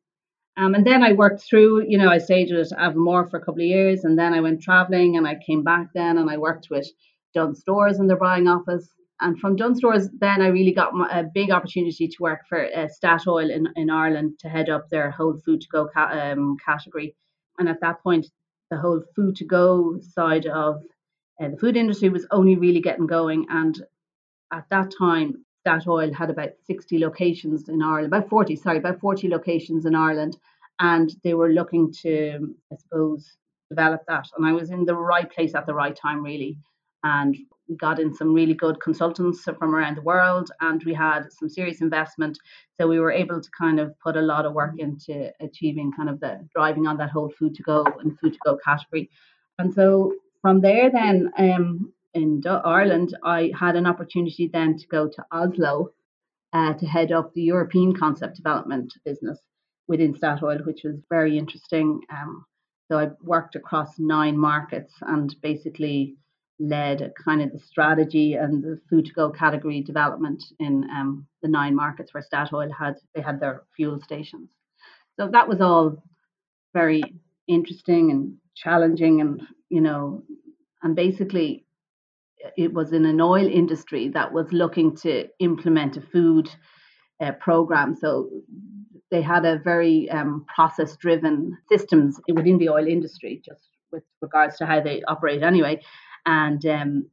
Um, 0.57 0.75
and 0.75 0.85
then 0.85 1.05
I 1.05 1.13
worked 1.13 1.43
through, 1.43 1.85
you 1.89 1.97
know, 1.97 2.11
I 2.11 2.19
stayed 2.19 2.51
at 2.51 2.73
Avonmore 2.73 3.31
for 3.31 3.37
a 3.37 3.45
couple 3.45 3.63
of 3.63 3.69
years 3.69 4.05
and 4.05 4.19
then 4.19 4.35
I 4.35 4.41
went 4.41 4.61
traveling 4.61 5.17
and 5.17 5.27
I 5.27 5.37
came 5.37 5.63
back 5.63 5.89
then 5.95 6.19
and 6.19 6.29
I 6.29 6.37
worked 6.37 6.67
with 6.69 6.87
Dunnes 7.33 7.61
Stores 7.61 8.01
in 8.01 8.09
their 8.09 8.17
buying 8.17 8.49
office. 8.49 8.89
And 9.21 9.39
from 9.39 9.57
Dunnes 9.57 9.79
Stores, 9.79 10.09
then 10.19 10.43
I 10.43 10.49
really 10.49 10.73
got 10.73 10.93
a 11.13 11.25
big 11.33 11.51
opportunity 11.51 12.09
to 12.09 12.17
work 12.21 12.41
for 12.49 12.67
uh, 12.67 12.89
Statoil 12.89 13.51
in, 13.51 13.69
in 13.77 13.89
Ireland 13.89 14.39
to 14.41 14.49
head 14.49 14.69
up 14.69 14.89
their 14.91 15.11
whole 15.11 15.39
food 15.45 15.61
to 15.61 15.69
go 15.73 15.89
ca- 15.93 16.11
um, 16.13 16.57
category. 16.65 17.15
And 17.59 17.69
at 17.69 17.81
that 17.81 18.03
point, 18.03 18.27
the 18.71 18.77
whole 18.79 19.03
food 19.15 19.37
to 19.37 19.45
go 19.45 20.01
side 20.01 20.47
of 20.47 20.83
uh, 21.41 21.49
the 21.49 21.57
food 21.57 21.77
industry 21.77 22.09
was 22.09 22.27
only 22.31 22.57
really 22.57 22.81
getting 22.81 23.07
going. 23.07 23.47
And 23.51 23.81
at 24.53 24.65
that 24.71 24.93
time, 24.97 25.45
Statoil 25.67 26.15
had 26.15 26.31
about 26.31 26.51
60 26.65 26.99
locations 26.99 27.69
in 27.69 27.83
Ireland, 27.83 28.07
about 28.07 28.29
40, 28.29 28.57
sorry, 28.57 28.79
about 28.79 29.01
40 29.01 29.29
locations 29.29 29.87
in 29.87 29.95
Ireland. 29.95 30.37
And 30.81 31.15
they 31.25 31.35
were 31.35 31.51
looking 31.51 31.93
to, 32.03 32.55
I 32.73 32.77
suppose, 32.77 33.37
develop 33.71 34.03
that. 34.09 34.27
And 34.37 34.47
I 34.47 34.53
was 34.53 34.71
in 34.71 34.85
the 34.85 34.95
right 34.95 35.31
place 35.31 35.55
at 35.55 35.67
the 35.67 35.75
right 35.75 35.95
time, 35.95 36.23
really. 36.23 36.59
And 37.05 37.37
we 37.69 37.77
got 37.77 38.01
in 38.01 38.15
some 38.15 38.33
really 38.33 38.55
good 38.55 38.81
consultants 38.81 39.43
from 39.45 39.75
around 39.75 39.97
the 39.97 40.03
world 40.03 40.51
and 40.61 40.83
we 40.85 40.95
had 40.95 41.31
some 41.33 41.49
serious 41.49 41.81
investment. 41.81 42.39
So 42.81 42.89
we 42.89 42.99
were 42.99 43.13
able 43.13 43.41
to 43.41 43.51
kind 43.57 43.79
of 43.79 43.95
put 44.01 44.17
a 44.17 44.23
lot 44.23 44.47
of 44.47 44.55
work 44.55 44.75
into 44.79 45.31
achieving 45.41 45.93
kind 45.93 46.09
of 46.09 46.19
the 46.21 46.41
driving 46.55 46.87
on 46.87 46.97
that 46.97 47.11
whole 47.11 47.31
food 47.39 47.55
to 47.57 47.63
go 47.63 47.85
and 48.01 48.19
food 48.19 48.33
to 48.33 48.39
go 48.45 48.59
category. 48.65 49.11
And 49.59 49.73
so 49.73 50.15
from 50.43 50.61
there, 50.61 50.91
then 50.91 51.31
um, 51.39 51.93
in 52.15 52.43
Ireland, 52.47 53.17
I 53.25 53.53
had 53.59 53.77
an 53.77 53.87
opportunity 53.87 54.49
then 54.53 54.79
to 54.79 54.87
go 54.89 55.09
to 55.09 55.27
Oslo 55.33 55.91
uh, 56.53 56.75
to 56.75 56.87
head 56.87 57.13
up 57.13 57.35
the 57.35 57.43
European 57.43 57.95
concept 57.95 58.37
development 58.37 58.93
business 59.05 59.39
within 59.87 60.15
Statoil, 60.15 60.65
which 60.65 60.83
was 60.85 60.97
very 61.11 61.39
interesting. 61.39 62.01
Um, 62.11 62.45
so 62.91 62.99
I 62.99 63.11
worked 63.23 63.55
across 63.55 63.99
nine 63.99 64.39
markets 64.39 64.93
and 65.03 65.35
basically 65.43 66.17
led 66.59 67.13
kind 67.23 67.43
of 67.43 67.53
the 67.53 67.59
strategy 67.59 68.35
and 68.35 68.63
the 68.63 68.81
food 68.91 69.07
to 69.07 69.13
go 69.13 69.31
category 69.31 69.81
development 69.83 70.43
in 70.59 70.85
um, 70.91 71.27
the 71.43 71.49
nine 71.49 71.75
markets 71.75 72.13
where 72.13 72.23
Statoil 72.23 72.71
had 72.77 72.97
they 73.15 73.21
had 73.21 73.39
their 73.41 73.65
fuel 73.77 74.01
stations. 74.01 74.51
So 75.19 75.29
that 75.29 75.49
was 75.49 75.61
all 75.61 76.03
very 76.75 77.03
interesting 77.47 78.11
and 78.11 78.37
challenging 78.63 79.21
and 79.21 79.43
you 79.69 79.81
know 79.81 80.23
and 80.83 80.97
basically 80.97 81.65
it 82.57 82.73
was 82.73 82.93
in 82.93 83.05
an 83.05 83.21
oil 83.21 83.47
industry 83.47 84.09
that 84.09 84.33
was 84.33 84.53
looking 84.53 84.97
to 84.97 85.27
implement 85.41 85.97
a 85.97 86.01
food 86.01 86.49
uh, 87.21 87.33
program. 87.33 87.97
So 87.97 88.31
they 89.11 89.23
had 89.23 89.45
a 89.45 89.59
very 89.59 90.11
um, 90.11 90.47
process 90.55 90.97
driven 90.97 91.57
systems 91.69 92.21
within 92.33 92.59
the 92.59 92.69
oil 92.69 92.87
industry 92.87 93.43
just 93.45 93.69
with 93.91 94.05
regards 94.21 94.57
to 94.59 94.67
how 94.67 94.81
they 94.81 95.03
operate 95.09 95.43
anyway. 95.43 95.81
And 96.27 96.65
um, 96.67 97.11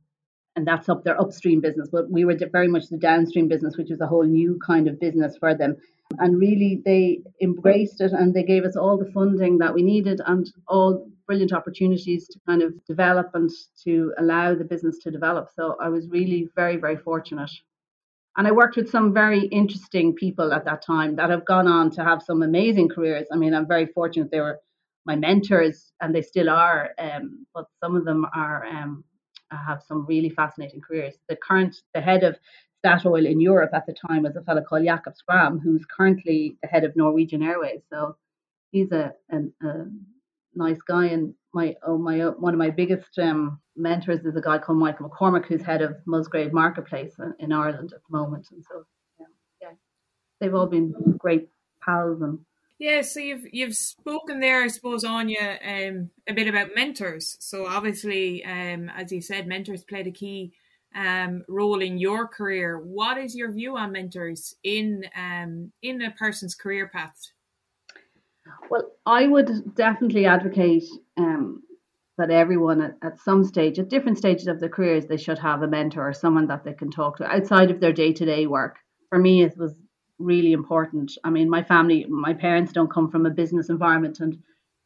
and 0.57 0.65
that's 0.65 0.87
up 0.87 1.03
their 1.03 1.19
upstream 1.19 1.59
business. 1.59 1.89
But 1.91 2.09
we 2.09 2.23
were 2.23 2.37
very 2.51 2.69
much 2.69 2.87
the 2.87 2.97
downstream 2.97 3.49
business 3.49 3.75
which 3.77 3.89
was 3.89 3.99
a 3.99 4.07
whole 4.07 4.23
new 4.23 4.57
kind 4.65 4.87
of 4.87 4.99
business 4.99 5.35
for 5.37 5.53
them. 5.53 5.75
And 6.19 6.39
really 6.39 6.81
they 6.85 7.21
embraced 7.41 7.99
it 7.99 8.13
and 8.13 8.33
they 8.33 8.43
gave 8.43 8.63
us 8.63 8.75
all 8.75 8.97
the 8.97 9.11
funding 9.11 9.57
that 9.57 9.73
we 9.73 9.83
needed 9.83 10.21
and 10.25 10.49
all 10.67 11.09
brilliant 11.27 11.53
opportunities 11.53 12.27
to 12.27 12.39
kind 12.47 12.61
of 12.61 12.73
develop 12.85 13.31
and 13.33 13.49
to 13.83 14.13
allow 14.17 14.55
the 14.55 14.63
business 14.63 14.99
to 14.99 15.11
develop. 15.11 15.49
So 15.55 15.75
I 15.81 15.89
was 15.89 16.07
really 16.09 16.49
very, 16.55 16.77
very 16.77 16.97
fortunate. 16.97 17.51
And 18.37 18.47
I 18.47 18.51
worked 18.51 18.75
with 18.75 18.89
some 18.89 19.13
very 19.13 19.45
interesting 19.45 20.13
people 20.13 20.51
at 20.51 20.65
that 20.65 20.81
time 20.81 21.15
that 21.15 21.29
have 21.29 21.45
gone 21.45 21.67
on 21.67 21.89
to 21.91 22.03
have 22.03 22.21
some 22.21 22.43
amazing 22.43 22.89
careers. 22.89 23.27
I 23.31 23.37
mean, 23.37 23.53
I'm 23.53 23.67
very 23.67 23.85
fortunate 23.85 24.29
they 24.29 24.41
were 24.41 24.59
my 25.05 25.15
mentors 25.15 25.93
and 26.01 26.13
they 26.13 26.21
still 26.21 26.49
are, 26.49 26.91
um, 26.97 27.45
but 27.53 27.65
some 27.81 27.95
of 27.95 28.05
them 28.05 28.25
are 28.33 28.65
um, 28.65 29.03
have 29.51 29.81
some 29.87 30.05
really 30.05 30.29
fascinating 30.29 30.81
careers. 30.81 31.15
The 31.29 31.37
current, 31.37 31.77
the 31.93 32.01
head 32.01 32.23
of 32.23 32.35
Statoil 32.83 33.29
in 33.29 33.39
Europe 33.39 33.71
at 33.73 33.85
the 33.85 33.93
time 33.93 34.23
was 34.23 34.35
a 34.35 34.41
fellow 34.41 34.61
called 34.61 34.83
Jacob 34.83 35.13
Schram, 35.13 35.61
who's 35.61 35.85
currently 35.85 36.57
the 36.61 36.67
head 36.67 36.83
of 36.83 36.95
Norwegian 36.95 37.41
Airways. 37.43 37.81
So 37.91 38.15
he's 38.71 38.91
a, 38.91 39.13
a, 39.31 39.37
a 39.67 39.85
nice 40.55 40.81
guy. 40.87 41.05
And 41.05 41.33
my 41.53 41.75
oh 41.85 41.97
my 41.97 42.19
uh, 42.19 42.31
one 42.31 42.53
of 42.53 42.59
my 42.59 42.69
biggest 42.69 43.17
um, 43.19 43.59
mentors 43.75 44.25
is 44.25 44.35
a 44.35 44.41
guy 44.41 44.57
called 44.57 44.79
Michael 44.79 45.09
McCormick, 45.09 45.45
who's 45.45 45.61
head 45.61 45.81
of 45.81 45.95
Musgrave 46.05 46.53
Marketplace 46.53 47.15
in, 47.39 47.51
Ireland 47.51 47.93
at 47.93 48.01
the 48.09 48.17
moment. 48.17 48.47
And 48.51 48.63
so 48.63 48.85
yeah, 49.19 49.25
yeah, 49.61 49.71
they've 50.39 50.55
all 50.55 50.67
been 50.67 50.93
great 51.17 51.49
pals 51.83 52.21
and. 52.21 52.39
Yeah, 52.77 53.03
so 53.03 53.21
you've 53.21 53.45
you've 53.53 53.75
spoken 53.75 54.41
there, 54.41 54.61
I 54.61 54.67
suppose, 54.67 55.05
Anya, 55.05 55.59
um, 55.65 56.09
a 56.27 56.33
bit 56.33 56.49
about 56.49 56.75
mentors. 56.75 57.37
So 57.39 57.67
obviously, 57.67 58.43
um, 58.43 58.89
as 58.89 59.13
you 59.13 59.21
said, 59.21 59.47
mentors 59.47 59.85
played 59.85 60.07
a 60.07 60.11
key 60.11 60.51
um, 60.93 61.43
role 61.47 61.81
in 61.81 61.97
your 61.97 62.27
career. 62.27 62.77
What 62.77 63.17
is 63.17 63.33
your 63.33 63.51
view 63.51 63.77
on 63.77 63.91
mentors 63.91 64.55
in 64.63 65.05
um, 65.15 65.71
in 65.81 66.01
a 66.01 66.11
person's 66.11 66.53
career 66.53 66.87
path? 66.87 67.31
Well, 68.69 68.91
I 69.05 69.27
would 69.27 69.75
definitely 69.75 70.25
advocate 70.25 70.85
um, 71.17 71.63
that 72.17 72.31
everyone 72.31 72.81
at, 72.81 72.97
at 73.01 73.19
some 73.19 73.43
stage, 73.43 73.79
at 73.79 73.89
different 73.89 74.17
stages 74.17 74.47
of 74.47 74.59
their 74.59 74.69
careers, 74.69 75.05
they 75.05 75.17
should 75.17 75.39
have 75.39 75.61
a 75.61 75.67
mentor 75.67 76.07
or 76.09 76.13
someone 76.13 76.47
that 76.47 76.63
they 76.63 76.73
can 76.73 76.91
talk 76.91 77.17
to 77.17 77.25
outside 77.25 77.71
of 77.71 77.79
their 77.79 77.93
day 77.93 78.13
to 78.13 78.25
day 78.25 78.47
work. 78.47 78.77
For 79.09 79.19
me, 79.19 79.43
it 79.43 79.57
was 79.57 79.75
really 80.19 80.53
important. 80.53 81.11
I 81.23 81.29
mean, 81.29 81.49
my 81.49 81.63
family, 81.63 82.05
my 82.05 82.33
parents 82.33 82.71
don't 82.71 82.91
come 82.91 83.09
from 83.09 83.25
a 83.25 83.29
business 83.31 83.69
environment, 83.69 84.19
and 84.19 84.37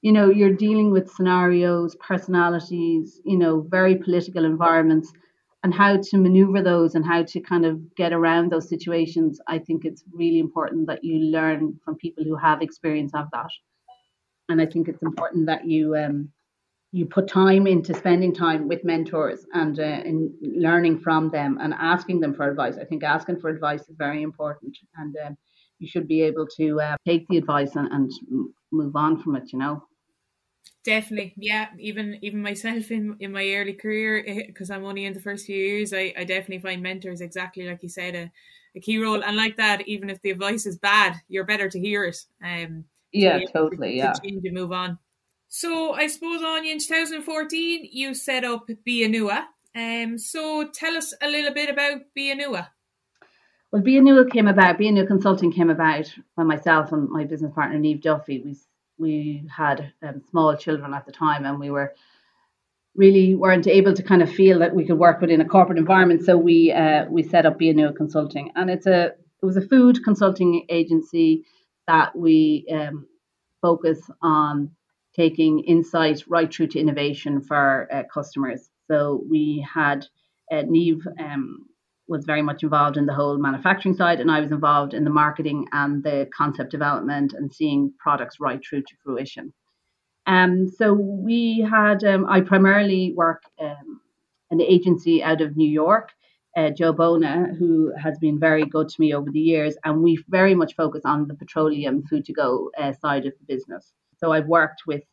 you 0.02 0.12
know, 0.14 0.30
you're 0.30 0.54
dealing 0.54 0.92
with 0.92 1.12
scenarios, 1.12 1.96
personalities, 1.96 3.20
you 3.26 3.38
know, 3.38 3.62
very 3.62 3.96
political 3.96 4.46
environments, 4.46 5.12
and 5.64 5.74
how 5.74 5.98
to 5.98 6.18
maneuver 6.18 6.62
those 6.62 6.96
and 6.96 7.06
how 7.06 7.24
to 7.24 7.40
kind 7.42 7.66
of 7.66 7.96
get 7.96 8.14
around 8.14 8.50
those 8.50 8.70
situations. 8.70 9.42
I 9.48 9.60
think 9.60 9.84
it's 9.84 10.04
really 10.12 10.40
important 10.40 10.88
that 10.88 11.04
you 11.04 11.20
learn 11.20 11.78
from 11.84 11.98
people 11.98 12.24
who 12.24 12.36
have 12.36 12.62
experience 12.62 13.12
of 13.14 13.28
that. 13.34 13.50
And 14.48 14.62
I 14.62 14.66
think 14.66 14.88
it's 14.88 15.04
important 15.04 15.46
that 15.48 15.68
you 15.68 15.96
um, 15.96 16.30
you 16.92 17.06
put 17.06 17.28
time 17.28 17.68
into 17.68 17.94
spending 17.94 18.34
time 18.34 18.68
with 18.68 18.84
mentors 18.84 19.46
and 19.54 19.80
uh, 19.80 20.02
in 20.06 20.34
learning 20.42 21.00
from 21.00 21.30
them 21.30 21.60
and 21.62 21.74
asking 21.78 22.20
them 22.20 22.34
for 22.34 22.50
advice. 22.50 22.78
I 22.82 22.86
think 22.86 23.04
asking 23.04 23.40
for 23.40 23.50
advice 23.50 23.82
is 23.82 23.96
very 23.98 24.24
important, 24.24 24.76
and 24.96 25.16
um, 25.26 25.38
you 25.78 25.88
should 25.88 26.08
be 26.08 26.22
able 26.24 26.48
to 26.58 26.82
uh, 26.82 26.96
take 27.06 27.28
the 27.28 27.38
advice 27.38 27.76
and, 27.76 27.92
and 27.92 28.12
move 28.72 28.96
on 28.96 29.22
from 29.22 29.36
it. 29.36 29.52
You 29.52 29.60
know. 29.60 29.84
Definitely, 30.90 31.34
yeah. 31.38 31.68
Even 31.78 32.18
even 32.24 32.42
myself 32.42 32.90
in 32.90 33.16
in 33.20 33.32
my 33.32 33.48
early 33.54 33.74
career, 33.74 34.24
because 34.48 34.72
eh, 34.72 34.76
I'm 34.76 34.86
only 34.86 35.06
in 35.06 35.14
the 35.14 35.20
first 35.20 35.46
few 35.46 35.56
years, 35.56 35.94
I, 35.94 36.14
I 36.18 36.24
definitely 36.24 36.60
find 36.60 36.82
mentors 36.82 37.22
exactly 37.22 37.68
like 37.68 37.84
you 37.84 37.90
said 37.90 38.16
a, 38.16 38.32
a 38.76 38.80
key 38.80 38.98
role. 38.98 39.24
And 39.24 39.38
like 39.38 39.56
that, 39.58 39.88
even 39.88 40.10
if 40.10 40.20
the 40.24 40.32
advice 40.32 40.66
is 40.66 40.80
bad, 40.80 41.14
you're 41.28 41.46
better 41.46 41.70
to 41.70 41.80
hear 41.80 42.06
it. 42.06 42.18
Um, 42.44 42.86
yeah, 43.12 43.40
totally. 43.54 43.92
To, 43.92 43.98
yeah, 43.98 44.14
to 44.14 44.22
change 44.22 44.44
and 44.44 44.56
move 44.56 44.72
on. 44.72 44.98
So 45.48 45.94
I 45.94 46.08
suppose 46.08 46.42
on 46.42 46.66
in 46.66 46.80
2014, 46.80 47.90
you 47.92 48.16
set 48.16 48.44
up 48.44 48.68
Bianua. 48.88 49.44
Um, 49.76 50.18
so 50.18 50.70
tell 50.74 50.98
us 50.98 51.14
a 51.22 51.28
little 51.28 51.54
bit 51.54 51.70
about 51.70 52.02
Bianua. 52.18 52.70
Well, 53.72 53.84
Bianua 53.84 54.32
came 54.32 54.48
about, 54.48 54.80
Bianua 54.80 55.06
Consulting 55.06 55.52
came 55.52 55.70
about 55.70 56.12
when 56.34 56.48
myself 56.48 56.92
and 56.92 57.08
my 57.10 57.26
business 57.26 57.54
partner, 57.54 57.78
Neve 57.78 58.02
Duffy, 58.02 58.42
we, 58.44 58.58
we 59.00 59.48
had 59.56 59.94
um, 60.04 60.22
small 60.30 60.56
children 60.56 60.94
at 60.94 61.06
the 61.06 61.12
time 61.12 61.46
and 61.46 61.60
we 61.60 61.72
were 61.72 61.94
really 62.96 63.36
weren't 63.36 63.68
able 63.68 63.94
to 63.94 64.04
kind 64.04 64.22
of 64.22 64.32
feel 64.32 64.60
that 64.60 64.76
we 64.76 64.86
could 64.86 64.98
work 64.98 65.22
within 65.22 65.42
a 65.42 65.46
corporate 65.46 65.78
environment. 65.78 66.24
So 66.26 66.38
we 66.38 66.72
uh, 66.72 67.06
we 67.10 67.24
set 67.24 67.46
up 67.46 67.60
Bianua 67.60 67.96
Consulting 67.96 68.52
and 68.56 68.70
it's 68.70 68.88
a 68.88 69.06
it 69.42 69.46
was 69.46 69.58
a 69.58 69.62
food 69.62 70.04
consulting 70.04 70.66
agency 70.70 71.46
that 71.88 72.16
we 72.16 72.68
um, 72.72 73.08
focus 73.62 74.00
on 74.22 74.72
taking 75.16 75.60
insight 75.62 76.24
right 76.28 76.54
through 76.54 76.68
to 76.68 76.80
innovation 76.80 77.42
for 77.42 77.88
uh, 77.92 78.04
customers. 78.14 78.70
So 78.88 79.24
we 79.30 79.66
had 79.74 80.06
uh, 80.52 80.64
Neve 80.68 81.08
um, 81.20 81.66
was 82.10 82.26
very 82.26 82.42
much 82.42 82.64
involved 82.64 82.98
in 82.98 83.06
the 83.06 83.14
whole 83.14 83.38
manufacturing 83.38 83.96
side, 83.96 84.20
and 84.20 84.32
I 84.32 84.42
was 84.42 84.52
involved 84.52 84.94
in 84.94 85.04
the 85.04 85.10
marketing 85.10 85.68
and 85.72 86.04
the 86.04 86.28
concept 86.36 86.72
development 86.72 87.34
and 87.34 87.54
seeing 87.54 87.94
products 88.00 88.40
right 88.40 88.60
through 88.68 88.82
to 88.82 88.96
fruition. 89.04 89.54
Um, 90.26 90.68
so 90.68 90.94
we 90.94 91.62
had, 91.62 92.04
um, 92.04 92.26
I 92.28 92.42
primarily 92.42 93.14
work 93.16 93.44
um, 93.62 94.02
an 94.52 94.60
agency 94.60 95.24
out 95.24 95.42
of 95.42 95.56
New 95.56 95.70
York, 95.70 96.10
uh, 96.58 96.72
Joe 96.72 96.94
Bona, 96.94 97.54
who 97.58 97.94
has 97.96 98.18
been 98.20 98.40
very 98.40 98.66
good 98.66 98.90
to 98.90 99.02
me 99.02 99.14
over 99.14 99.30
the 99.32 99.40
years, 99.40 99.76
and 99.86 100.04
we 100.04 100.24
very 100.28 100.56
much 100.56 100.76
focus 100.76 101.04
on 101.06 101.28
the 101.28 101.36
petroleum 101.36 102.04
food 102.10 102.26
to 102.26 102.34
go 102.34 102.72
uh, 102.78 102.92
side 102.94 103.26
of 103.26 103.34
the 103.40 103.54
business. 103.54 103.94
So 104.18 104.34
I've 104.34 104.48
worked 104.48 104.82
with 104.86 105.04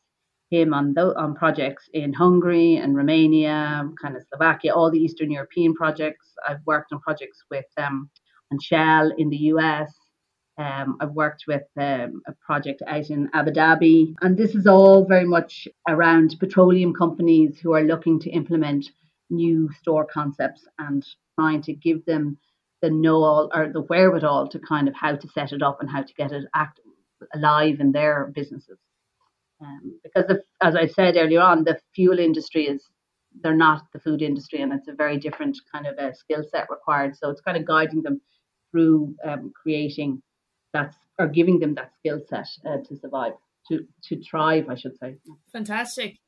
him 0.51 0.73
on 0.73 0.97
on 0.97 1.35
projects 1.35 1.89
in 1.93 2.13
Hungary 2.13 2.77
and 2.77 2.97
Romania, 2.97 3.89
kind 4.01 4.17
of 4.17 4.23
Slovakia, 4.29 4.75
all 4.75 4.91
the 4.91 4.99
Eastern 4.99 5.31
European 5.31 5.75
projects. 5.75 6.35
I've 6.49 6.65
worked 6.67 6.93
on 6.93 7.01
projects 7.01 7.45
with 7.51 7.67
um, 7.77 8.11
and 8.51 8.63
Shell 8.63 9.13
in 9.19 9.31
the 9.31 9.37
US. 9.53 9.93
Um, 10.59 10.97
I've 11.01 11.11
worked 11.11 11.45
with 11.47 11.65
um, 11.77 12.23
a 12.27 12.33
project 12.45 12.83
out 12.87 13.11
in 13.11 13.29
Abu 13.35 13.51
Dhabi, 13.51 14.15
and 14.23 14.37
this 14.37 14.55
is 14.55 14.67
all 14.67 15.05
very 15.05 15.27
much 15.27 15.69
around 15.87 16.37
petroleum 16.41 16.95
companies 16.95 17.59
who 17.59 17.75
are 17.75 17.85
looking 17.85 18.19
to 18.21 18.31
implement 18.31 18.87
new 19.29 19.71
store 19.81 20.07
concepts 20.07 20.67
and 20.79 21.05
trying 21.39 21.61
to 21.63 21.75
give 21.75 22.05
them 22.07 22.39
the 22.81 22.91
know 22.91 23.23
all 23.23 23.51
or 23.55 23.71
the 23.71 23.83
wherewithal 23.83 24.49
to 24.49 24.59
kind 24.59 24.89
of 24.89 24.95
how 24.95 25.15
to 25.15 25.29
set 25.29 25.53
it 25.53 25.63
up 25.63 25.81
and 25.81 25.91
how 25.91 26.03
to 26.03 26.15
get 26.15 26.33
it 26.33 26.45
act 26.55 26.81
alive 27.35 27.81
in 27.81 27.93
their 27.93 28.33
businesses. 28.35 28.79
Um, 29.61 29.99
because 30.03 30.27
the, 30.27 30.43
as 30.61 30.77
I 30.77 30.87
said 30.87 31.17
earlier 31.17 31.41
on, 31.41 31.65
the 31.65 31.79
fuel 31.95 32.19
industry 32.19 32.67
is 32.67 32.83
they're 33.43 33.55
not 33.55 33.85
the 33.93 34.01
food 34.01 34.23
industry, 34.23 34.61
and 34.61 34.73
it's 34.73 34.89
a 34.89 34.95
very 34.95 35.19
different 35.19 35.59
kind 35.73 35.87
of 35.87 35.99
a 35.99 36.15
skill 36.15 36.45
set 36.51 36.69
required. 36.71 37.17
So 37.17 37.31
it's 37.31 37.41
kind 37.41 37.57
of 37.57 37.67
guiding 37.67 38.03
them 38.03 38.21
through 38.71 39.15
um, 39.25 39.53
creating 39.61 40.23
that 40.73 40.95
or 41.19 41.29
giving 41.29 41.59
them 41.59 41.75
that 41.75 41.93
skill 41.99 42.21
set 42.29 42.49
uh, 42.67 42.79
to 42.87 42.97
survive, 42.97 43.33
to 43.69 43.87
to 44.05 44.23
thrive, 44.23 44.69
I 44.69 44.75
should 44.75 44.97
say. 44.99 45.17
Fantastic. 45.53 46.19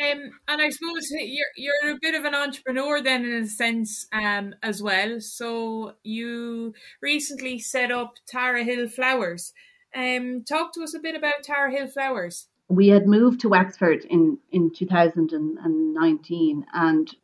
Um, 0.00 0.30
and 0.48 0.62
I 0.62 0.70
suppose 0.70 1.10
you're 1.10 1.46
you're 1.56 1.94
a 1.94 1.98
bit 2.00 2.14
of 2.14 2.24
an 2.24 2.34
entrepreneur 2.34 3.02
then 3.02 3.24
in 3.24 3.42
a 3.42 3.46
sense 3.46 4.06
um, 4.12 4.54
as 4.62 4.82
well. 4.82 5.20
So 5.20 5.94
you 6.02 6.72
recently 7.02 7.58
set 7.58 7.90
up 7.90 8.14
Tara 8.26 8.64
Hill 8.64 8.88
Flowers. 8.88 9.52
Um, 9.94 10.44
talk 10.48 10.72
to 10.72 10.82
us 10.82 10.94
a 10.94 11.00
bit 11.00 11.14
about 11.14 11.42
Tara 11.44 11.70
Hill 11.70 11.88
Flowers 11.88 12.48
we 12.68 12.88
had 12.88 13.06
moved 13.06 13.40
to 13.40 13.48
Wexford 13.48 14.04
in, 14.04 14.38
in 14.50 14.72
2019 14.72 16.66
and 16.72 17.16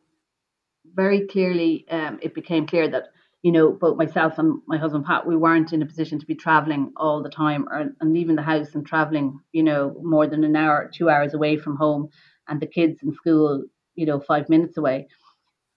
very 0.94 1.26
clearly 1.26 1.86
um, 1.90 2.18
it 2.22 2.34
became 2.34 2.66
clear 2.66 2.88
that 2.88 3.08
you 3.42 3.52
know 3.52 3.70
both 3.70 3.96
myself 3.96 4.38
and 4.38 4.60
my 4.66 4.76
husband 4.76 5.04
Pat 5.04 5.26
we 5.26 5.36
weren't 5.36 5.72
in 5.72 5.82
a 5.82 5.86
position 5.86 6.18
to 6.18 6.26
be 6.26 6.34
traveling 6.34 6.92
all 6.96 7.22
the 7.22 7.28
time 7.28 7.68
or 7.70 7.90
and 8.00 8.12
leaving 8.12 8.36
the 8.36 8.42
house 8.42 8.74
and 8.74 8.86
traveling 8.86 9.38
you 9.52 9.62
know 9.62 9.94
more 10.02 10.26
than 10.26 10.44
an 10.44 10.56
hour 10.56 10.90
two 10.92 11.08
hours 11.08 11.34
away 11.34 11.56
from 11.56 11.76
home 11.76 12.08
and 12.48 12.60
the 12.60 12.66
kids 12.66 13.00
in 13.02 13.12
school 13.12 13.62
you 13.94 14.06
know 14.06 14.20
five 14.20 14.48
minutes 14.48 14.76
away. 14.76 15.06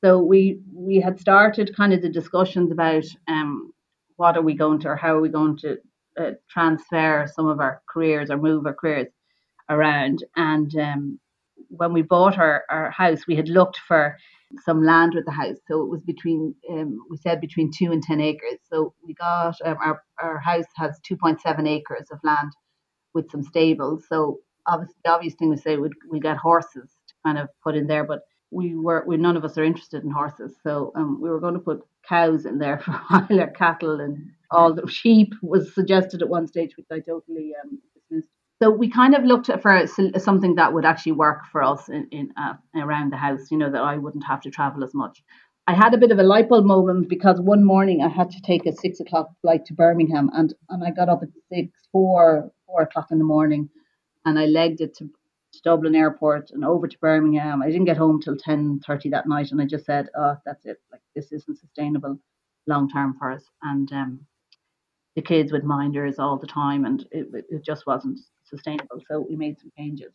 So 0.03 0.19
we 0.23 0.61
we 0.73 0.99
had 0.99 1.19
started 1.19 1.75
kind 1.75 1.93
of 1.93 2.01
the 2.01 2.09
discussions 2.09 2.71
about 2.71 3.05
um 3.27 3.71
what 4.15 4.37
are 4.37 4.41
we 4.41 4.55
going 4.55 4.79
to 4.79 4.89
or 4.89 4.95
how 4.95 5.15
are 5.15 5.21
we 5.21 5.29
going 5.29 5.57
to 5.57 5.77
uh, 6.19 6.31
transfer 6.49 7.27
some 7.33 7.47
of 7.47 7.59
our 7.59 7.81
careers 7.87 8.29
or 8.29 8.37
move 8.37 8.65
our 8.65 8.73
careers 8.73 9.07
around. 9.71 10.25
And 10.37 10.75
um, 10.77 11.19
when 11.69 11.93
we 11.93 12.03
bought 12.03 12.39
our, 12.39 12.65
our 12.71 12.91
house, 12.91 13.27
we 13.27 13.37
had 13.37 13.49
looked 13.49 13.79
for 13.87 14.17
some 14.65 14.83
land 14.85 15.13
with 15.15 15.25
the 15.25 15.31
house. 15.31 15.57
So 15.69 15.83
it 15.83 15.89
was 15.89 16.03
between, 16.03 16.55
um, 16.71 16.99
we 17.11 17.17
said 17.17 17.41
between 17.41 17.71
two 17.71 17.93
and 17.93 18.03
10 18.03 18.21
acres. 18.21 18.59
So 18.71 18.95
we 19.05 19.15
got, 19.15 19.55
um, 19.65 19.77
our, 19.83 20.03
our 20.21 20.39
house 20.39 20.67
has 20.77 20.99
2.7 21.09 21.69
acres 21.69 22.09
of 22.11 22.19
land 22.23 22.51
with 23.13 23.29
some 23.31 23.43
stables. 23.43 24.05
So 24.09 24.39
obviously, 24.67 24.95
the 25.03 25.11
obvious 25.11 25.33
thing 25.35 25.49
we 25.49 25.57
say, 25.57 25.77
we 25.77 25.89
we 26.09 26.19
got 26.19 26.37
horses 26.37 26.89
to 27.07 27.13
kind 27.25 27.37
of 27.37 27.49
put 27.63 27.75
in 27.75 27.87
there, 27.87 28.03
but 28.03 28.21
we 28.51 28.75
were, 28.75 29.03
we, 29.07 29.17
none 29.17 29.37
of 29.37 29.45
us 29.45 29.57
are 29.57 29.63
interested 29.63 30.03
in 30.03 30.11
horses. 30.11 30.55
So 30.63 30.91
um, 30.95 31.21
we 31.21 31.29
were 31.29 31.39
going 31.39 31.53
to 31.55 31.59
put 31.59 31.81
cows 32.07 32.45
in 32.45 32.57
there 32.59 32.79
for 32.85 32.91
while, 33.09 33.41
or 33.41 33.47
cattle 33.47 33.99
and 34.01 34.17
all 34.51 34.73
the 34.73 34.87
sheep 34.89 35.33
was 35.41 35.73
suggested 35.73 36.21
at 36.21 36.29
one 36.29 36.47
stage, 36.47 36.75
which 36.77 36.87
I 36.91 36.99
totally 36.99 37.53
um. 37.63 37.79
So 38.61 38.69
we 38.69 38.91
kind 38.91 39.15
of 39.15 39.23
looked 39.23 39.49
for 39.61 39.87
something 40.19 40.55
that 40.55 40.71
would 40.71 40.85
actually 40.85 41.13
work 41.13 41.45
for 41.51 41.63
us 41.63 41.89
in, 41.89 42.07
in 42.11 42.31
uh, 42.37 42.53
around 42.75 43.11
the 43.11 43.17
house, 43.17 43.49
you 43.49 43.57
know, 43.57 43.71
that 43.71 43.81
I 43.81 43.97
wouldn't 43.97 44.23
have 44.25 44.41
to 44.41 44.51
travel 44.51 44.83
as 44.83 44.93
much. 44.93 45.23
I 45.65 45.73
had 45.73 45.95
a 45.95 45.97
bit 45.97 46.11
of 46.11 46.19
a 46.19 46.23
light 46.23 46.47
bulb 46.47 46.65
moment 46.65 47.09
because 47.09 47.41
one 47.41 47.63
morning 47.63 48.03
I 48.03 48.07
had 48.07 48.29
to 48.29 48.41
take 48.41 48.67
a 48.67 48.71
six 48.71 48.99
o'clock 48.99 49.31
flight 49.41 49.65
to 49.65 49.73
Birmingham, 49.73 50.29
and, 50.33 50.53
and 50.69 50.83
I 50.83 50.91
got 50.91 51.09
up 51.09 51.23
at 51.23 51.29
six, 51.49 51.71
four, 51.91 52.51
four 52.67 52.81
o'clock 52.83 53.07
in 53.09 53.17
the 53.17 53.23
morning, 53.23 53.69
and 54.25 54.37
I 54.37 54.45
legged 54.45 54.81
it 54.81 54.95
to, 54.97 55.05
to 55.05 55.61
Dublin 55.63 55.95
Airport 55.95 56.51
and 56.51 56.63
over 56.63 56.87
to 56.87 56.99
Birmingham. 56.99 57.63
I 57.63 57.67
didn't 57.67 57.85
get 57.85 57.97
home 57.97 58.21
till 58.21 58.37
ten 58.37 58.79
thirty 58.85 59.09
that 59.09 59.27
night, 59.27 59.51
and 59.51 59.59
I 59.59 59.65
just 59.65 59.85
said, 59.85 60.09
"Oh, 60.15 60.35
that's 60.45 60.67
it. 60.67 60.77
Like 60.91 61.01
this 61.15 61.31
isn't 61.31 61.59
sustainable 61.59 62.19
long 62.67 62.89
term 62.89 63.15
for 63.17 63.31
us." 63.31 63.43
And 63.63 63.91
um, 63.91 64.19
the 65.15 65.21
kids 65.21 65.51
with 65.51 65.63
minders 65.63 66.19
all 66.19 66.37
the 66.37 66.47
time, 66.47 66.85
and 66.85 67.05
it, 67.11 67.27
it 67.49 67.63
just 67.63 67.87
wasn't 67.87 68.19
sustainable. 68.51 69.01
So 69.09 69.25
we 69.27 69.35
made 69.35 69.59
some 69.59 69.71
changes. 69.77 70.13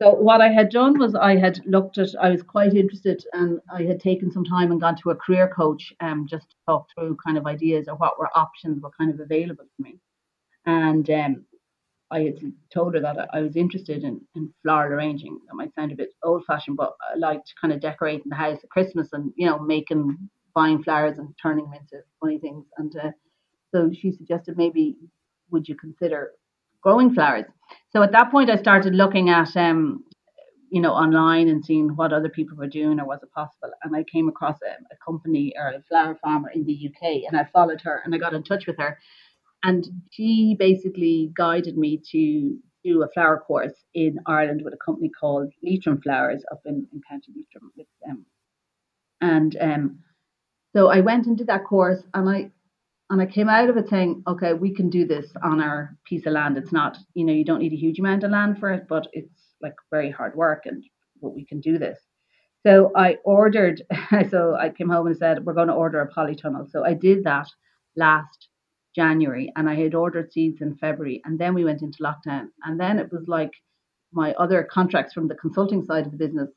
So 0.00 0.10
what 0.14 0.40
I 0.40 0.48
had 0.48 0.70
done 0.70 0.98
was 0.98 1.14
I 1.14 1.36
had 1.36 1.60
looked 1.64 1.98
at, 1.98 2.08
I 2.20 2.30
was 2.30 2.42
quite 2.42 2.74
interested 2.74 3.24
and 3.34 3.60
I 3.72 3.82
had 3.84 4.00
taken 4.00 4.32
some 4.32 4.44
time 4.44 4.72
and 4.72 4.80
gone 4.80 4.96
to 4.96 5.10
a 5.10 5.16
career 5.16 5.48
coach 5.54 5.92
um, 6.00 6.26
just 6.28 6.50
to 6.50 6.56
talk 6.66 6.86
through 6.92 7.16
kind 7.24 7.38
of 7.38 7.46
ideas 7.46 7.86
or 7.88 7.94
what 7.96 8.18
were 8.18 8.36
options 8.36 8.82
were 8.82 8.90
kind 8.98 9.12
of 9.14 9.20
available 9.20 9.64
to 9.64 9.82
me. 9.82 9.98
And 10.66 11.08
um, 11.10 11.44
I 12.10 12.20
had 12.22 12.38
told 12.74 12.94
her 12.94 13.00
that 13.00 13.28
I 13.32 13.40
was 13.40 13.54
interested 13.54 14.02
in, 14.02 14.20
in 14.34 14.52
floral 14.62 14.92
arranging. 14.92 15.38
That 15.46 15.54
might 15.54 15.74
sound 15.74 15.92
a 15.92 15.96
bit 15.96 16.10
old 16.24 16.44
fashioned, 16.46 16.76
but 16.76 16.94
I 17.12 17.16
liked 17.16 17.54
kind 17.60 17.72
of 17.72 17.80
decorating 17.80 18.28
the 18.28 18.34
house 18.34 18.58
at 18.62 18.70
Christmas 18.70 19.08
and, 19.12 19.32
you 19.36 19.46
know, 19.46 19.58
making, 19.60 20.16
buying 20.52 20.82
flowers 20.82 21.18
and 21.18 21.32
turning 21.40 21.70
them 21.70 21.80
into 21.80 22.04
funny 22.20 22.38
things. 22.38 22.66
And 22.76 22.94
uh, 22.96 23.10
so 23.72 23.90
she 23.92 24.10
suggested 24.10 24.58
maybe 24.58 24.96
would 25.50 25.68
you 25.68 25.76
consider 25.76 26.32
growing 26.82 27.14
flowers. 27.14 27.44
So 27.94 28.02
at 28.02 28.12
that 28.12 28.30
point, 28.30 28.50
I 28.50 28.56
started 28.56 28.94
looking 28.94 29.28
at, 29.28 29.54
um, 29.56 30.04
you 30.70 30.80
know, 30.80 30.92
online 30.92 31.48
and 31.48 31.64
seeing 31.64 31.90
what 31.90 32.12
other 32.12 32.30
people 32.30 32.56
were 32.56 32.66
doing 32.66 32.98
or 32.98 33.06
was 33.06 33.22
it 33.22 33.30
possible. 33.32 33.70
And 33.82 33.94
I 33.94 34.04
came 34.04 34.28
across 34.28 34.58
a, 34.62 34.72
a 34.72 34.96
company 35.04 35.52
or 35.58 35.68
a 35.68 35.82
flower 35.82 36.18
farmer 36.22 36.50
in 36.50 36.64
the 36.64 36.88
UK, 36.88 37.22
and 37.28 37.38
I 37.38 37.44
followed 37.52 37.82
her 37.82 38.00
and 38.04 38.14
I 38.14 38.18
got 38.18 38.34
in 38.34 38.42
touch 38.42 38.66
with 38.66 38.78
her, 38.78 38.98
and 39.62 39.86
she 40.10 40.56
basically 40.58 41.32
guided 41.36 41.76
me 41.76 42.00
to 42.10 42.58
do 42.84 43.02
a 43.02 43.08
flower 43.14 43.38
course 43.38 43.84
in 43.94 44.18
Ireland 44.26 44.62
with 44.64 44.74
a 44.74 44.84
company 44.84 45.08
called 45.08 45.52
Leitrim 45.62 46.00
Flowers 46.02 46.42
up 46.50 46.60
in, 46.66 46.86
in 46.92 47.00
County 47.08 47.32
Leitrim 47.36 47.70
with 47.76 47.86
them. 48.04 48.26
And 49.20 49.56
um, 49.60 49.98
so 50.74 50.88
I 50.88 51.00
went 51.00 51.36
did 51.36 51.46
that 51.46 51.64
course 51.64 52.02
and 52.14 52.28
I 52.28 52.50
and 53.12 53.20
I 53.20 53.26
came 53.26 53.50
out 53.50 53.68
of 53.68 53.76
it 53.76 53.90
saying, 53.90 54.22
okay, 54.26 54.54
we 54.54 54.74
can 54.74 54.88
do 54.88 55.06
this 55.06 55.26
on 55.44 55.60
our 55.60 55.94
piece 56.06 56.24
of 56.24 56.32
land. 56.32 56.56
It's 56.56 56.72
not, 56.72 56.96
you 57.12 57.26
know, 57.26 57.32
you 57.34 57.44
don't 57.44 57.58
need 57.58 57.74
a 57.74 57.76
huge 57.76 57.98
amount 57.98 58.24
of 58.24 58.30
land 58.30 58.58
for 58.58 58.72
it, 58.72 58.88
but 58.88 59.06
it's 59.12 59.52
like 59.60 59.74
very 59.90 60.10
hard 60.10 60.34
work 60.34 60.62
and 60.64 60.82
but 61.20 61.34
we 61.34 61.44
can 61.44 61.60
do 61.60 61.76
this. 61.76 61.98
So 62.66 62.90
I 62.96 63.18
ordered, 63.22 63.82
so 64.30 64.56
I 64.58 64.70
came 64.70 64.88
home 64.88 65.08
and 65.08 65.16
said, 65.16 65.44
we're 65.44 65.52
going 65.52 65.68
to 65.68 65.74
order 65.74 66.00
a 66.00 66.10
polytunnel. 66.10 66.70
So 66.70 66.86
I 66.86 66.94
did 66.94 67.22
that 67.24 67.48
last 67.96 68.48
January 68.96 69.52
and 69.56 69.68
I 69.68 69.74
had 69.74 69.94
ordered 69.94 70.32
seeds 70.32 70.62
in 70.62 70.76
February 70.76 71.20
and 71.26 71.38
then 71.38 71.52
we 71.52 71.66
went 71.66 71.82
into 71.82 72.02
lockdown. 72.02 72.46
And 72.64 72.80
then 72.80 72.98
it 72.98 73.12
was 73.12 73.28
like 73.28 73.52
my 74.10 74.32
other 74.38 74.64
contracts 74.64 75.12
from 75.12 75.28
the 75.28 75.34
consulting 75.34 75.84
side 75.84 76.06
of 76.06 76.12
the 76.12 76.18
business 76.18 76.48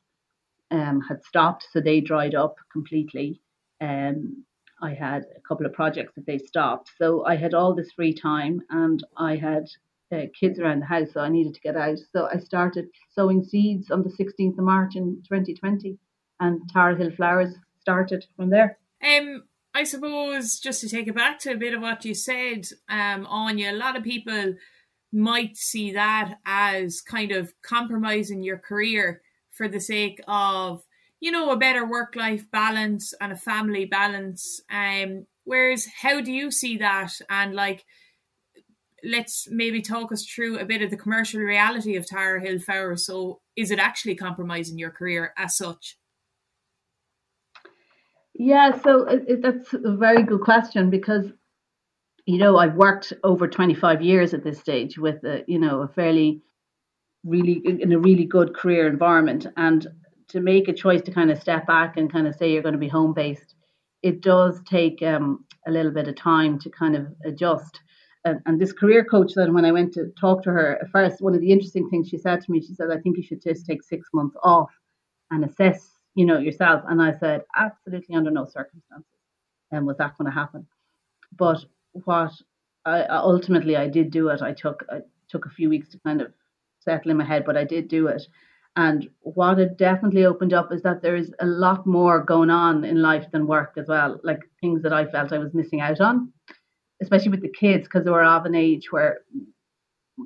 um, 0.70 1.02
had 1.06 1.22
stopped. 1.22 1.66
So 1.70 1.82
they 1.82 2.00
dried 2.00 2.34
up 2.34 2.56
completely. 2.72 3.42
Um, 3.82 4.46
I 4.80 4.94
had 4.94 5.24
a 5.36 5.40
couple 5.40 5.66
of 5.66 5.72
projects 5.72 6.14
that 6.16 6.26
they 6.26 6.38
stopped. 6.38 6.90
So 6.98 7.24
I 7.24 7.36
had 7.36 7.54
all 7.54 7.74
this 7.74 7.92
free 7.92 8.14
time 8.14 8.60
and 8.70 9.04
I 9.16 9.36
had 9.36 9.66
uh, 10.12 10.22
kids 10.38 10.58
around 10.58 10.80
the 10.80 10.86
house, 10.86 11.08
so 11.12 11.20
I 11.20 11.28
needed 11.28 11.54
to 11.54 11.60
get 11.60 11.76
out. 11.76 11.98
So 12.12 12.28
I 12.32 12.38
started 12.38 12.88
sowing 13.10 13.42
seeds 13.42 13.90
on 13.90 14.02
the 14.02 14.10
16th 14.10 14.58
of 14.58 14.64
March 14.64 14.94
in 14.94 15.22
2020, 15.28 15.98
and 16.40 16.60
Tara 16.72 16.96
Hill 16.96 17.10
Flowers 17.10 17.54
started 17.80 18.24
from 18.36 18.50
there. 18.50 18.78
Um, 19.04 19.44
I 19.74 19.84
suppose 19.84 20.60
just 20.60 20.80
to 20.82 20.88
take 20.88 21.08
it 21.08 21.14
back 21.14 21.38
to 21.40 21.52
a 21.52 21.56
bit 21.56 21.74
of 21.74 21.82
what 21.82 22.04
you 22.04 22.14
said, 22.14 22.66
um, 22.88 23.26
Anya, 23.26 23.72
a 23.72 23.76
lot 23.76 23.96
of 23.96 24.04
people 24.04 24.54
might 25.12 25.56
see 25.56 25.92
that 25.92 26.38
as 26.44 27.00
kind 27.00 27.32
of 27.32 27.52
compromising 27.62 28.42
your 28.42 28.58
career 28.58 29.22
for 29.50 29.68
the 29.68 29.80
sake 29.80 30.20
of 30.28 30.85
you 31.26 31.32
know, 31.32 31.50
a 31.50 31.56
better 31.56 31.84
work 31.84 32.14
life 32.14 32.48
balance 32.52 33.12
and 33.20 33.32
a 33.32 33.36
family 33.36 33.84
balance. 33.84 34.60
Um, 34.70 35.26
whereas, 35.42 35.88
how 36.00 36.20
do 36.20 36.30
you 36.30 36.52
see 36.52 36.76
that? 36.76 37.14
And 37.28 37.52
like, 37.52 37.84
let's 39.02 39.48
maybe 39.50 39.82
talk 39.82 40.12
us 40.12 40.24
through 40.24 40.60
a 40.60 40.64
bit 40.64 40.82
of 40.82 40.90
the 40.90 40.96
commercial 40.96 41.40
reality 41.40 41.96
of 41.96 42.06
Tara 42.06 42.40
Hill 42.40 42.60
Flower. 42.60 42.94
So, 42.96 43.40
is 43.56 43.72
it 43.72 43.80
actually 43.80 44.14
compromising 44.14 44.78
your 44.78 44.92
career 44.92 45.32
as 45.36 45.56
such? 45.56 45.98
Yeah, 48.36 48.80
so 48.80 49.08
it, 49.08 49.42
that's 49.42 49.74
a 49.74 49.96
very 49.96 50.22
good 50.22 50.42
question 50.42 50.90
because 50.90 51.32
you 52.26 52.38
know 52.38 52.56
I've 52.56 52.76
worked 52.76 53.12
over 53.24 53.48
25 53.48 54.00
years 54.00 54.32
at 54.32 54.44
this 54.44 54.60
stage 54.60 54.96
with 54.96 55.24
a 55.24 55.42
you 55.48 55.58
know 55.58 55.82
a 55.82 55.88
fairly 55.88 56.42
really 57.24 57.60
in 57.64 57.90
a 57.90 57.98
really 57.98 58.26
good 58.26 58.54
career 58.54 58.86
environment 58.86 59.48
and 59.56 59.88
to 60.28 60.40
make 60.40 60.68
a 60.68 60.72
choice 60.72 61.02
to 61.02 61.12
kind 61.12 61.30
of 61.30 61.40
step 61.40 61.66
back 61.66 61.96
and 61.96 62.12
kind 62.12 62.26
of 62.26 62.34
say 62.34 62.52
you're 62.52 62.62
going 62.62 62.72
to 62.72 62.78
be 62.78 62.88
home 62.88 63.14
based, 63.14 63.54
it 64.02 64.20
does 64.20 64.60
take 64.64 65.02
um, 65.02 65.44
a 65.66 65.70
little 65.70 65.92
bit 65.92 66.08
of 66.08 66.16
time 66.16 66.58
to 66.60 66.70
kind 66.70 66.96
of 66.96 67.06
adjust. 67.24 67.80
And, 68.24 68.40
and, 68.46 68.60
this 68.60 68.72
career 68.72 69.04
coach, 69.04 69.32
then 69.34 69.54
when 69.54 69.64
I 69.64 69.72
went 69.72 69.92
to 69.94 70.12
talk 70.20 70.42
to 70.42 70.50
her 70.50 70.78
at 70.82 70.90
first, 70.90 71.20
one 71.20 71.34
of 71.34 71.40
the 71.40 71.52
interesting 71.52 71.88
things 71.88 72.08
she 72.08 72.18
said 72.18 72.40
to 72.40 72.50
me, 72.50 72.60
she 72.60 72.74
said, 72.74 72.90
"I 72.90 72.98
think 72.98 73.16
you 73.16 73.22
should 73.22 73.42
just 73.42 73.66
take 73.66 73.84
six 73.84 74.08
months 74.12 74.36
off 74.42 74.70
and 75.30 75.44
assess, 75.44 75.92
you 76.16 76.26
know, 76.26 76.38
yourself." 76.38 76.82
And 76.88 77.00
I 77.00 77.12
said, 77.12 77.42
"Absolutely, 77.54 78.16
under 78.16 78.32
no 78.32 78.44
circumstances, 78.44 79.20
and 79.70 79.80
um, 79.80 79.86
was 79.86 79.96
that 79.98 80.18
going 80.18 80.28
to 80.28 80.36
happen?" 80.36 80.66
But 81.38 81.64
what 81.92 82.32
I 82.84 83.04
ultimately 83.08 83.76
I 83.76 83.88
did 83.88 84.10
do 84.10 84.28
it. 84.28 84.42
I 84.42 84.52
took 84.52 84.84
I 84.90 85.00
took 85.28 85.46
a 85.46 85.50
few 85.50 85.68
weeks 85.68 85.88
to 85.90 85.98
kind 85.98 86.20
of 86.20 86.32
settle 86.80 87.10
in 87.10 87.16
my 87.16 87.24
head, 87.24 87.44
but 87.44 87.56
I 87.56 87.64
did 87.64 87.88
do 87.88 88.06
it. 88.06 88.22
And 88.76 89.08
what 89.20 89.58
it 89.58 89.78
definitely 89.78 90.26
opened 90.26 90.52
up 90.52 90.70
is 90.70 90.82
that 90.82 91.00
there 91.00 91.16
is 91.16 91.32
a 91.40 91.46
lot 91.46 91.86
more 91.86 92.22
going 92.22 92.50
on 92.50 92.84
in 92.84 93.00
life 93.00 93.24
than 93.32 93.46
work 93.46 93.72
as 93.78 93.88
well, 93.88 94.20
like 94.22 94.40
things 94.60 94.82
that 94.82 94.92
I 94.92 95.06
felt 95.06 95.32
I 95.32 95.38
was 95.38 95.54
missing 95.54 95.80
out 95.80 96.00
on, 96.00 96.30
especially 97.02 97.30
with 97.30 97.40
the 97.42 97.52
kids, 97.58 97.84
because 97.84 98.04
they 98.04 98.10
were 98.10 98.22
of 98.24 98.44
an 98.44 98.54
age 98.54 98.92
where 98.92 99.20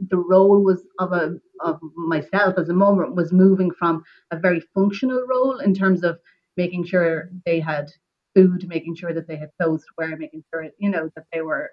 the 0.09 0.17
role 0.17 0.63
was 0.65 0.83
of 0.99 1.13
a 1.13 1.37
of 1.61 1.79
myself 1.97 2.55
as 2.59 2.69
a 2.69 2.75
mom 2.75 3.15
was 3.15 3.33
moving 3.33 3.71
from 3.71 4.03
a 4.31 4.39
very 4.39 4.61
functional 4.75 5.25
role 5.29 5.59
in 5.59 5.75
terms 5.75 6.03
of 6.03 6.19
making 6.57 6.85
sure 6.85 7.31
they 7.45 7.61
had 7.61 7.91
food, 8.35 8.67
making 8.69 8.95
sure 8.95 9.13
that 9.13 9.27
they 9.29 9.37
had 9.37 9.51
clothes 9.61 9.83
to 9.83 9.93
wear, 9.99 10.17
making 10.17 10.43
sure 10.53 10.67
you 10.79 10.91
know 10.91 11.11
that 11.15 11.27
they 11.33 11.41
were 11.41 11.71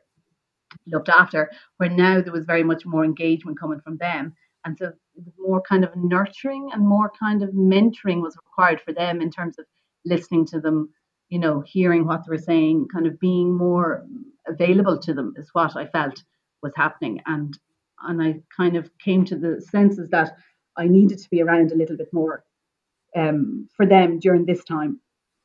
looked 0.87 1.09
after. 1.09 1.49
Where 1.77 1.89
now 1.89 2.21
there 2.21 2.33
was 2.33 2.45
very 2.45 2.63
much 2.63 2.85
more 2.85 3.05
engagement 3.05 3.59
coming 3.59 3.79
from 3.81 3.97
them, 3.97 4.35
and 4.67 4.77
so 4.77 4.91
more 5.39 5.61
kind 5.61 5.85
of 5.85 5.95
nurturing 5.95 6.69
and 6.73 6.85
more 6.85 7.09
kind 7.17 7.41
of 7.41 7.51
mentoring 7.51 8.21
was 8.21 8.35
required 8.35 8.81
for 8.81 8.91
them 8.91 9.21
in 9.21 9.31
terms 9.31 9.57
of 9.57 9.65
listening 10.03 10.45
to 10.47 10.59
them, 10.59 10.89
you 11.29 11.39
know, 11.39 11.61
hearing 11.61 12.05
what 12.05 12.25
they 12.25 12.31
were 12.31 12.37
saying, 12.37 12.87
kind 12.93 13.07
of 13.07 13.17
being 13.17 13.55
more 13.55 14.05
available 14.45 14.99
to 14.99 15.13
them 15.13 15.33
is 15.37 15.49
what 15.53 15.77
I 15.77 15.87
felt 15.87 16.21
was 16.61 16.73
happening. 16.75 17.21
And 17.25 17.57
and 18.03 18.21
I 18.21 18.41
kind 18.55 18.75
of 18.75 18.91
came 18.99 19.23
to 19.25 19.37
the 19.37 19.61
senses 19.61 20.09
that 20.09 20.35
I 20.77 20.85
needed 20.87 21.17
to 21.19 21.29
be 21.29 21.41
around 21.41 21.71
a 21.71 21.75
little 21.75 21.97
bit 21.97 22.11
more 22.11 22.43
um, 23.15 23.69
for 23.75 23.85
them 23.85 24.19
during 24.19 24.45
this 24.45 24.63
time. 24.65 24.99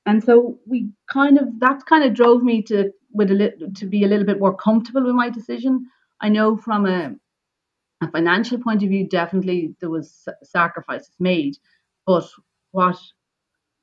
And 0.04 0.22
so 0.22 0.58
we 0.66 0.90
kind 1.10 1.38
of 1.38 1.46
that 1.60 1.86
kind 1.86 2.02
of 2.02 2.12
drove 2.12 2.42
me 2.42 2.60
to 2.62 2.90
with 3.12 3.30
a 3.30 3.34
little 3.34 3.70
to 3.72 3.86
be 3.86 4.02
a 4.02 4.08
little 4.08 4.26
bit 4.26 4.40
more 4.40 4.56
comfortable 4.56 5.04
with 5.04 5.14
my 5.14 5.30
decision. 5.30 5.86
I 6.20 6.28
know 6.28 6.56
from 6.56 6.86
a 6.86 7.14
a 8.02 8.10
financial 8.10 8.58
point 8.58 8.82
of 8.82 8.88
view, 8.88 9.06
definitely 9.08 9.74
there 9.80 9.90
was 9.90 10.28
sacrifices 10.42 11.14
made. 11.18 11.56
But 12.06 12.28
what 12.72 12.98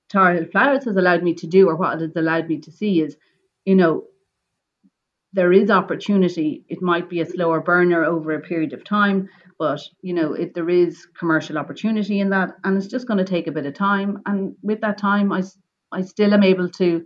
Tara 0.09 0.35
Hill 0.35 0.45
Flowers 0.51 0.85
has 0.85 0.97
allowed 0.97 1.23
me 1.23 1.33
to 1.35 1.47
do, 1.47 1.69
or 1.69 1.75
what 1.75 1.95
it 1.95 2.01
has 2.01 2.15
allowed 2.15 2.47
me 2.47 2.59
to 2.59 2.71
see, 2.71 3.01
is, 3.01 3.15
you 3.65 3.75
know, 3.75 4.05
there 5.33 5.53
is 5.53 5.69
opportunity. 5.69 6.65
It 6.69 6.81
might 6.81 7.09
be 7.09 7.21
a 7.21 7.25
slower 7.25 7.61
burner 7.61 8.03
over 8.03 8.33
a 8.33 8.41
period 8.41 8.73
of 8.73 8.83
time, 8.83 9.29
but 9.59 9.79
you 10.01 10.13
know, 10.13 10.33
if 10.33 10.53
there 10.53 10.69
is 10.69 11.07
commercial 11.17 11.57
opportunity 11.57 12.19
in 12.19 12.29
that, 12.31 12.51
and 12.63 12.75
it's 12.75 12.87
just 12.87 13.07
going 13.07 13.19
to 13.19 13.23
take 13.23 13.47
a 13.47 13.51
bit 13.51 13.67
of 13.67 13.75
time. 13.75 14.21
And 14.25 14.55
with 14.63 14.81
that 14.81 14.97
time, 14.97 15.31
I, 15.31 15.43
I 15.91 16.01
still 16.01 16.33
am 16.33 16.43
able 16.43 16.69
to 16.69 17.05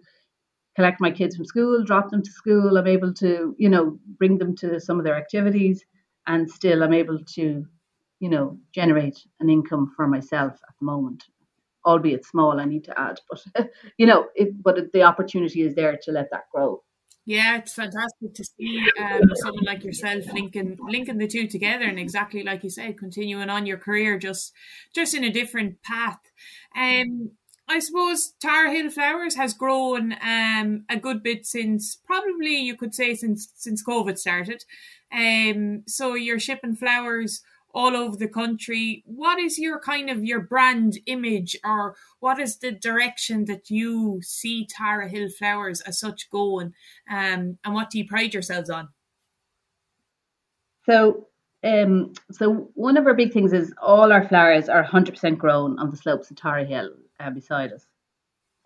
collect 0.76 1.02
my 1.02 1.12
kids 1.12 1.36
from 1.36 1.46
school, 1.46 1.84
drop 1.84 2.10
them 2.10 2.24
to 2.24 2.32
school. 2.32 2.78
I'm 2.78 2.88
able 2.88 3.14
to, 3.16 3.56
you 3.58 3.70
know, 3.70 4.00
bring 4.18 4.38
them 4.38 4.56
to 4.58 4.80
some 4.80 4.98
of 5.00 5.06
their 5.06 5.18
activities 5.18 5.84
and 6.28 6.50
still 6.50 6.84
I'm 6.84 6.94
able 6.94 7.20
to, 7.36 7.66
you 8.20 8.30
know, 8.30 8.58
generate 8.74 9.20
an 9.40 9.50
income 9.50 9.94
for 9.96 10.08
myself 10.08 10.54
at 10.54 10.76
the 10.80 10.86
moment, 10.86 11.24
albeit 11.86 12.26
small. 12.26 12.60
I 12.60 12.66
need 12.66 12.86
to 12.86 13.00
add, 13.00 13.20
but 13.30 13.70
you 13.98 14.06
know, 14.06 14.28
it, 14.36 14.62
but 14.62 14.92
the 14.94 15.04
opportunity 15.04 15.62
is 15.62 15.76
there 15.76 15.98
to 16.04 16.12
let 16.12 16.30
that 16.32 16.50
grow. 16.54 16.82
Yeah, 17.26 17.58
it's 17.58 17.74
fantastic 17.74 18.34
to 18.34 18.44
see 18.44 18.86
um, 19.00 19.22
someone 19.36 19.64
like 19.64 19.86
yourself 19.86 20.26
linking 20.34 20.78
linking 20.82 21.18
the 21.18 21.28
two 21.28 21.48
together, 21.48 21.86
and 21.86 21.98
exactly 21.98 22.44
like 22.44 22.64
you 22.64 22.70
said, 22.70 22.98
continuing 22.98 23.50
on 23.50 23.66
your 23.66 23.78
career 23.78 24.18
just 24.18 24.52
just 24.94 25.14
in 25.14 25.24
a 25.24 25.32
different 25.32 25.82
path. 25.84 26.20
Um, 26.76 27.32
I 27.70 27.80
suppose 27.80 28.34
Tara 28.42 28.72
Hill 28.74 28.90
Flowers 28.90 29.36
has 29.36 29.54
grown 29.54 30.14
um, 30.22 30.84
a 30.90 30.98
good 30.98 31.24
bit 31.24 31.46
since 31.46 31.96
probably 31.96 32.58
you 32.58 32.76
could 32.76 32.94
say 32.94 33.16
since 33.16 33.54
since 33.56 33.82
COVID 33.84 34.18
started. 34.18 34.66
Um, 35.14 35.84
so 35.88 36.16
you're 36.16 36.40
shipping 36.40 36.76
flowers 36.76 37.42
all 37.74 37.96
over 37.96 38.16
the 38.16 38.28
country. 38.28 39.04
What 39.06 39.40
is 39.40 39.58
your 39.58 39.80
kind 39.80 40.10
of 40.10 40.24
your 40.24 40.40
brand 40.40 41.00
image, 41.06 41.58
or 41.64 41.96
what 42.20 42.40
is 42.40 42.58
the 42.58 42.72
direction 42.72 43.46
that 43.46 43.70
you 43.70 44.22
see 44.22 44.68
Tara 44.68 45.10
Hill 45.10 45.30
Flowers 45.30 45.82
as 45.82 46.00
such 46.00 46.30
going? 46.30 46.74
Um, 47.10 47.58
and 47.64 47.74
what 47.74 47.90
do 47.90 47.98
you 47.98 48.08
pride 48.08 48.34
yourselves 48.34 48.70
on? 48.70 48.90
So, 50.86 51.28
um, 51.64 52.14
so 52.32 52.70
one 52.76 52.98
of 52.98 53.08
our 53.08 53.14
big 53.14 53.34
things 53.34 53.54
is 53.54 53.74
all 53.82 54.12
our 54.12 54.28
flowers 54.28 54.70
are 54.70 54.84
100% 54.84 55.38
grown 55.38 55.80
on 55.80 55.90
the 55.90 55.98
slopes 55.98 56.30
of 56.30 56.38
Tara 56.38 56.66
Hill 56.66 56.92
uh, 57.20 57.30
beside 57.32 57.72
us, 57.72 57.86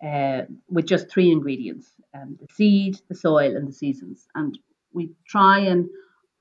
uh, 0.04 0.42
with 0.68 0.86
just 0.86 1.10
three 1.10 1.30
ingredients: 1.30 1.92
um, 2.14 2.36
the 2.40 2.48
seed, 2.54 3.00
the 3.08 3.14
soil, 3.14 3.56
and 3.56 3.66
the 3.66 3.72
seasons. 3.72 4.26
And 4.34 4.58
we 4.92 5.12
try 5.26 5.60
and 5.60 5.88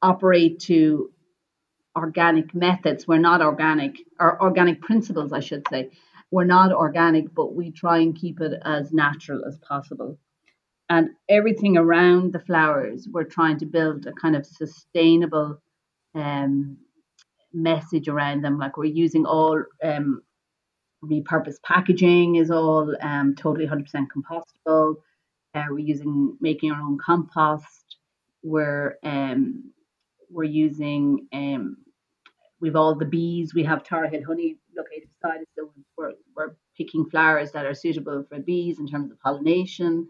operate 0.02 0.60
to 0.62 1.12
organic 1.96 2.54
methods. 2.54 3.08
We're 3.08 3.18
not 3.18 3.42
organic, 3.42 3.96
or 4.20 4.42
organic 4.42 4.82
principles, 4.82 5.34
I 5.34 5.40
should 5.40 5.68
say. 5.70 5.92
We're 6.32 6.46
not 6.46 6.72
organic, 6.72 7.34
but 7.34 7.56
we 7.56 7.72
try 7.72 8.00
and 8.00 8.16
keep 8.16 8.42
it 8.42 8.60
as 8.64 8.94
natural 8.94 9.46
as 9.46 9.58
possible. 9.60 10.18
And 10.90 11.10
everything 11.30 11.78
around 11.78 12.34
the 12.34 12.40
flowers, 12.40 13.08
we're 13.12 13.24
trying 13.24 13.58
to 13.60 13.66
build 13.66 14.06
a 14.06 14.14
kind 14.14 14.36
of 14.36 14.46
sustainable 14.46 15.62
um, 16.16 16.78
message 17.54 18.08
around 18.08 18.44
them. 18.44 18.58
Like 18.58 18.78
we're 18.78 18.86
using 18.86 19.26
all 19.26 19.62
um, 19.84 20.22
repurposed 21.04 21.62
packaging, 21.64 22.36
is 22.36 22.52
all 22.52 22.96
um, 23.02 23.36
totally 23.36 23.68
100% 23.68 23.86
compostable. 24.16 24.96
Uh, 25.54 25.66
we're 25.70 25.80
using 25.80 26.38
making 26.40 26.72
our 26.72 26.82
own 26.82 26.98
compost. 27.04 27.98
We're 28.44 28.98
um, 29.04 29.72
we're 30.30 30.44
using 30.44 31.28
um, 31.34 31.78
we've 32.60 32.76
all 32.76 32.96
the 32.96 33.06
bees. 33.06 33.54
We 33.54 33.64
have 33.64 33.88
Hill 33.88 34.24
honey 34.26 34.58
located 34.76 35.10
beside 35.20 35.42
us, 35.42 35.48
so 35.56 35.72
we're, 35.98 36.14
we're 36.36 36.56
picking 36.78 37.06
flowers 37.10 37.52
that 37.52 37.66
are 37.66 37.74
suitable 37.74 38.26
for 38.30 38.40
bees 38.40 38.80
in 38.80 38.88
terms 38.88 39.12
of 39.12 39.20
pollination. 39.20 40.08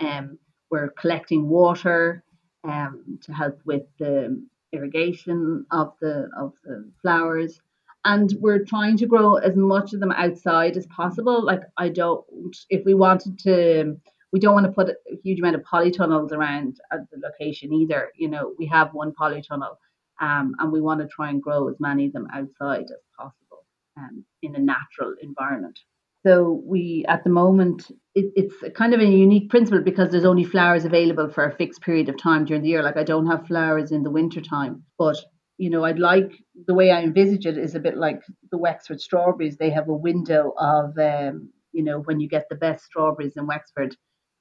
Um, 0.00 0.38
we're 0.70 0.90
collecting 0.90 1.48
water 1.48 2.24
um, 2.64 3.18
to 3.22 3.32
help 3.32 3.60
with 3.64 3.82
the 3.98 4.42
irrigation 4.72 5.64
of 5.70 5.94
the 6.00 6.28
of 6.36 6.52
the 6.64 6.90
flowers 7.00 7.60
and 8.04 8.34
we're 8.40 8.64
trying 8.64 8.96
to 8.96 9.06
grow 9.06 9.36
as 9.36 9.56
much 9.56 9.92
of 9.92 10.00
them 10.00 10.12
outside 10.12 10.76
as 10.76 10.86
possible 10.86 11.44
like 11.44 11.62
i 11.78 11.88
don't 11.88 12.24
if 12.68 12.84
we 12.84 12.92
wanted 12.92 13.38
to 13.38 13.96
we 14.32 14.40
don't 14.40 14.54
want 14.54 14.66
to 14.66 14.72
put 14.72 14.88
a 14.88 15.16
huge 15.22 15.38
amount 15.38 15.56
of 15.56 15.62
polytunnels 15.62 16.32
around 16.32 16.78
at 16.92 17.00
the 17.10 17.18
location 17.18 17.72
either 17.72 18.10
you 18.16 18.28
know 18.28 18.52
we 18.58 18.66
have 18.66 18.92
one 18.92 19.12
polytunnel 19.12 19.76
um, 20.20 20.54
and 20.58 20.72
we 20.72 20.80
want 20.80 21.00
to 21.00 21.08
try 21.08 21.28
and 21.30 21.42
grow 21.42 21.68
as 21.68 21.76
many 21.78 22.06
of 22.06 22.12
them 22.12 22.26
outside 22.32 22.84
as 22.84 23.02
possible 23.18 23.64
um, 23.98 24.24
in 24.42 24.54
a 24.54 24.58
natural 24.58 25.14
environment 25.22 25.78
so 26.26 26.60
we, 26.66 27.04
at 27.06 27.22
the 27.22 27.30
moment, 27.30 27.88
it, 28.16 28.32
it's 28.34 28.76
kind 28.76 28.92
of 28.92 29.00
a 29.00 29.04
unique 29.04 29.48
principle 29.48 29.80
because 29.80 30.10
there's 30.10 30.24
only 30.24 30.42
flowers 30.42 30.84
available 30.84 31.28
for 31.28 31.44
a 31.44 31.54
fixed 31.54 31.82
period 31.82 32.08
of 32.08 32.18
time 32.18 32.44
during 32.44 32.62
the 32.62 32.68
year. 32.68 32.82
Like 32.82 32.96
I 32.96 33.04
don't 33.04 33.28
have 33.28 33.46
flowers 33.46 33.92
in 33.92 34.02
the 34.02 34.10
winter 34.10 34.40
time, 34.40 34.82
but 34.98 35.16
you 35.56 35.70
know, 35.70 35.84
I'd 35.84 36.00
like 36.00 36.32
the 36.66 36.74
way 36.74 36.90
I 36.90 37.02
envisage 37.02 37.46
it 37.46 37.56
is 37.56 37.76
a 37.76 37.80
bit 37.80 37.96
like 37.96 38.22
the 38.50 38.58
Wexford 38.58 39.00
strawberries. 39.00 39.56
They 39.56 39.70
have 39.70 39.88
a 39.88 39.94
window 39.94 40.52
of, 40.58 40.98
um, 40.98 41.50
you 41.70 41.84
know, 41.84 42.00
when 42.00 42.18
you 42.18 42.28
get 42.28 42.48
the 42.48 42.56
best 42.56 42.84
strawberries 42.84 43.36
in 43.36 43.46
Wexford. 43.46 43.96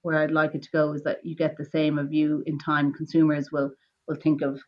Where 0.06 0.20
I'd 0.22 0.30
like 0.30 0.54
it 0.54 0.62
to 0.62 0.72
go 0.72 0.94
is 0.94 1.02
that 1.04 1.26
you 1.26 1.36
get 1.36 1.58
the 1.58 1.66
same 1.66 1.98
of 1.98 2.14
you 2.14 2.44
in 2.46 2.60
time. 2.60 2.94
Consumers 2.94 3.52
will 3.52 3.72
will 4.08 4.22
think 4.26 4.44
of 4.44 4.62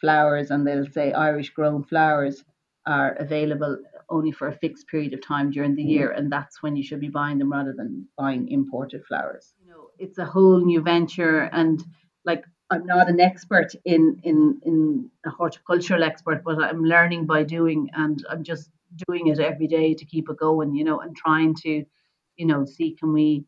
flowers 0.00 0.50
and 0.50 0.66
they'll 0.66 0.90
say 0.90 1.12
Irish 1.12 1.50
grown 1.50 1.84
flowers 1.84 2.42
are 2.84 3.12
available 3.12 3.78
only 4.08 4.32
for 4.32 4.48
a 4.48 4.58
fixed 4.58 4.88
period 4.88 5.14
of 5.14 5.22
time 5.22 5.50
during 5.50 5.76
the 5.76 5.82
mm-hmm. 5.82 5.90
year, 5.90 6.10
and 6.10 6.32
that's 6.32 6.62
when 6.62 6.74
you 6.74 6.82
should 6.82 6.98
be 7.00 7.08
buying 7.08 7.38
them 7.38 7.52
rather 7.52 7.72
than 7.72 8.08
buying 8.18 8.48
imported 8.48 9.04
flowers. 9.06 9.54
You 9.62 9.70
know, 9.70 9.86
it's 10.00 10.18
a 10.18 10.24
whole 10.24 10.60
new 10.64 10.80
venture, 10.82 11.42
and 11.52 11.80
like 12.24 12.44
I'm 12.70 12.84
not 12.86 13.08
an 13.08 13.20
expert 13.20 13.72
in 13.84 14.20
in 14.24 14.60
in 14.64 15.10
a 15.24 15.30
horticultural 15.30 16.02
expert, 16.02 16.42
but 16.44 16.62
I'm 16.62 16.82
learning 16.82 17.26
by 17.26 17.44
doing, 17.44 17.88
and 17.94 18.24
I'm 18.28 18.42
just 18.42 18.70
doing 19.06 19.28
it 19.28 19.38
every 19.38 19.68
day 19.68 19.94
to 19.94 20.04
keep 20.04 20.28
it 20.28 20.38
going. 20.38 20.74
You 20.74 20.84
know, 20.84 21.00
and 21.00 21.16
trying 21.16 21.54
to, 21.62 21.84
you 22.36 22.46
know, 22.46 22.64
see 22.64 22.96
can 22.98 23.12
we 23.12 23.44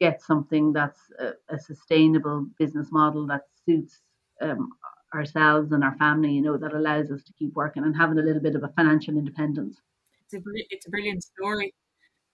get 0.00 0.22
something 0.22 0.72
that's 0.72 1.00
a, 1.18 1.32
a 1.54 1.58
sustainable 1.58 2.46
business 2.58 2.88
model 2.92 3.26
that 3.26 3.42
suits 3.64 4.02
um, 4.40 4.70
ourselves 5.14 5.72
and 5.72 5.82
our 5.82 5.96
family, 5.96 6.32
you 6.32 6.42
know, 6.42 6.56
that 6.56 6.74
allows 6.74 7.10
us 7.10 7.22
to 7.24 7.32
keep 7.32 7.54
working 7.54 7.84
and 7.84 7.96
having 7.96 8.18
a 8.18 8.22
little 8.22 8.42
bit 8.42 8.54
of 8.54 8.62
a 8.62 8.72
financial 8.76 9.16
independence. 9.16 9.80
It's 10.24 10.34
a 10.34 10.40
it's 10.70 10.86
a 10.86 10.90
brilliant 10.90 11.22
story. 11.22 11.72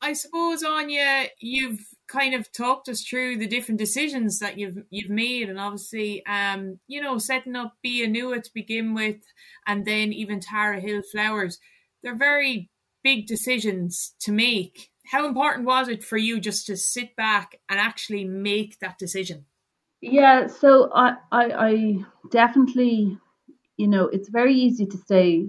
I 0.01 0.15
suppose, 0.15 0.65
Anya, 0.65 1.29
you've 1.41 1.87
kind 2.09 2.35
of 2.35 2.51
talked 2.51 2.89
us 2.89 3.03
through 3.03 3.37
the 3.37 3.47
different 3.47 3.79
decisions 3.79 4.41
that 4.41 4.59
you've 4.59 4.79
you've 4.91 5.11
made, 5.11 5.49
and 5.49 5.61
obviously, 5.61 6.27
um, 6.27 6.81
you 6.89 7.01
know, 7.01 7.19
setting 7.19 7.55
up 7.55 7.75
Bianua 7.87 8.43
to 8.43 8.51
begin 8.53 8.95
with, 8.95 9.19
and 9.67 9.87
then 9.87 10.13
even 10.13 10.41
Tara 10.41 10.81
Hill 10.81 11.03
Flowers. 11.13 11.59
They're 12.03 12.17
very 12.17 12.69
big 13.05 13.27
decisions 13.27 14.15
to 14.21 14.33
make. 14.33 14.92
How 15.05 15.27
important 15.27 15.67
was 15.67 15.89
it 15.89 16.05
for 16.05 16.17
you 16.17 16.41
just 16.41 16.67
to 16.67 16.77
sit 16.77 17.17
back 17.17 17.59
and 17.69 17.79
actually 17.79 18.25
make 18.25 18.79
that 18.79 18.99
decision? 18.99 19.47
Yeah, 20.01 20.47
so 20.49 20.91
I, 20.93 21.17
I, 21.31 21.45
I 21.53 21.97
definitely, 22.31 23.19
you 23.77 23.89
know, 23.89 24.07
it's 24.07 24.29
very 24.29 24.55
easy 24.55 24.87
to 24.87 24.97
say 24.97 25.47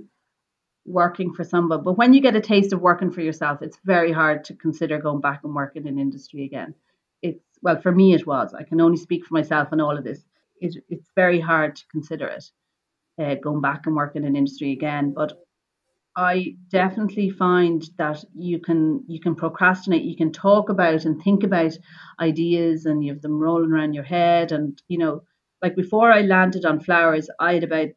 working 0.86 1.34
for 1.34 1.44
someone. 1.44 1.84
But 1.84 1.98
when 1.98 2.14
you 2.14 2.22
get 2.22 2.36
a 2.36 2.42
taste 2.42 2.74
of 2.74 2.82
working 2.82 3.12
for 3.12 3.22
yourself, 3.22 3.62
it's 3.62 3.78
very 3.86 4.12
hard 4.12 4.44
to 4.46 4.54
consider 4.54 5.00
going 5.00 5.22
back 5.22 5.42
and 5.44 5.56
working 5.56 5.88
in 5.88 5.98
industry 5.98 6.46
again. 6.46 6.76
It's 7.22 7.44
well, 7.62 7.82
for 7.82 7.92
me, 7.92 8.14
it 8.14 8.28
was. 8.28 8.54
I 8.54 8.64
can 8.64 8.82
only 8.82 8.98
speak 8.98 9.26
for 9.26 9.34
myself 9.34 9.70
and 9.72 9.82
all 9.82 9.98
of 9.98 10.04
this. 10.04 10.24
It, 10.60 10.84
it's 10.90 11.10
very 11.16 11.40
hard 11.40 11.76
to 11.78 11.88
consider 11.88 12.28
it 12.28 12.44
uh, 13.18 13.36
going 13.36 13.62
back 13.62 13.86
and 13.86 13.96
working 13.96 14.24
in 14.24 14.36
industry 14.36 14.72
again. 14.72 15.14
But 15.14 15.34
I 16.16 16.56
definitely 16.70 17.30
find 17.32 17.84
that 17.98 18.24
you 18.36 18.60
can 18.60 19.04
you 19.08 19.20
can 19.20 19.36
procrastinate. 19.36 20.04
You 20.04 20.16
can 20.16 20.32
talk 20.32 20.70
about 20.70 21.06
and 21.06 21.22
think 21.22 21.44
about 21.44 21.78
ideas, 22.20 22.86
and 22.86 23.04
you 23.04 23.14
have 23.14 23.22
them 23.22 23.40
rolling 23.40 23.72
around 23.72 23.94
your 23.94 24.04
head. 24.04 24.52
And 24.52 24.82
you 24.88 24.98
know, 25.00 25.24
like 25.62 25.76
before 25.76 26.12
I 26.12 26.22
landed 26.22 26.66
on 26.66 26.80
flowers, 26.82 27.30
I 27.40 27.56
had 27.56 27.64
about 27.64 27.90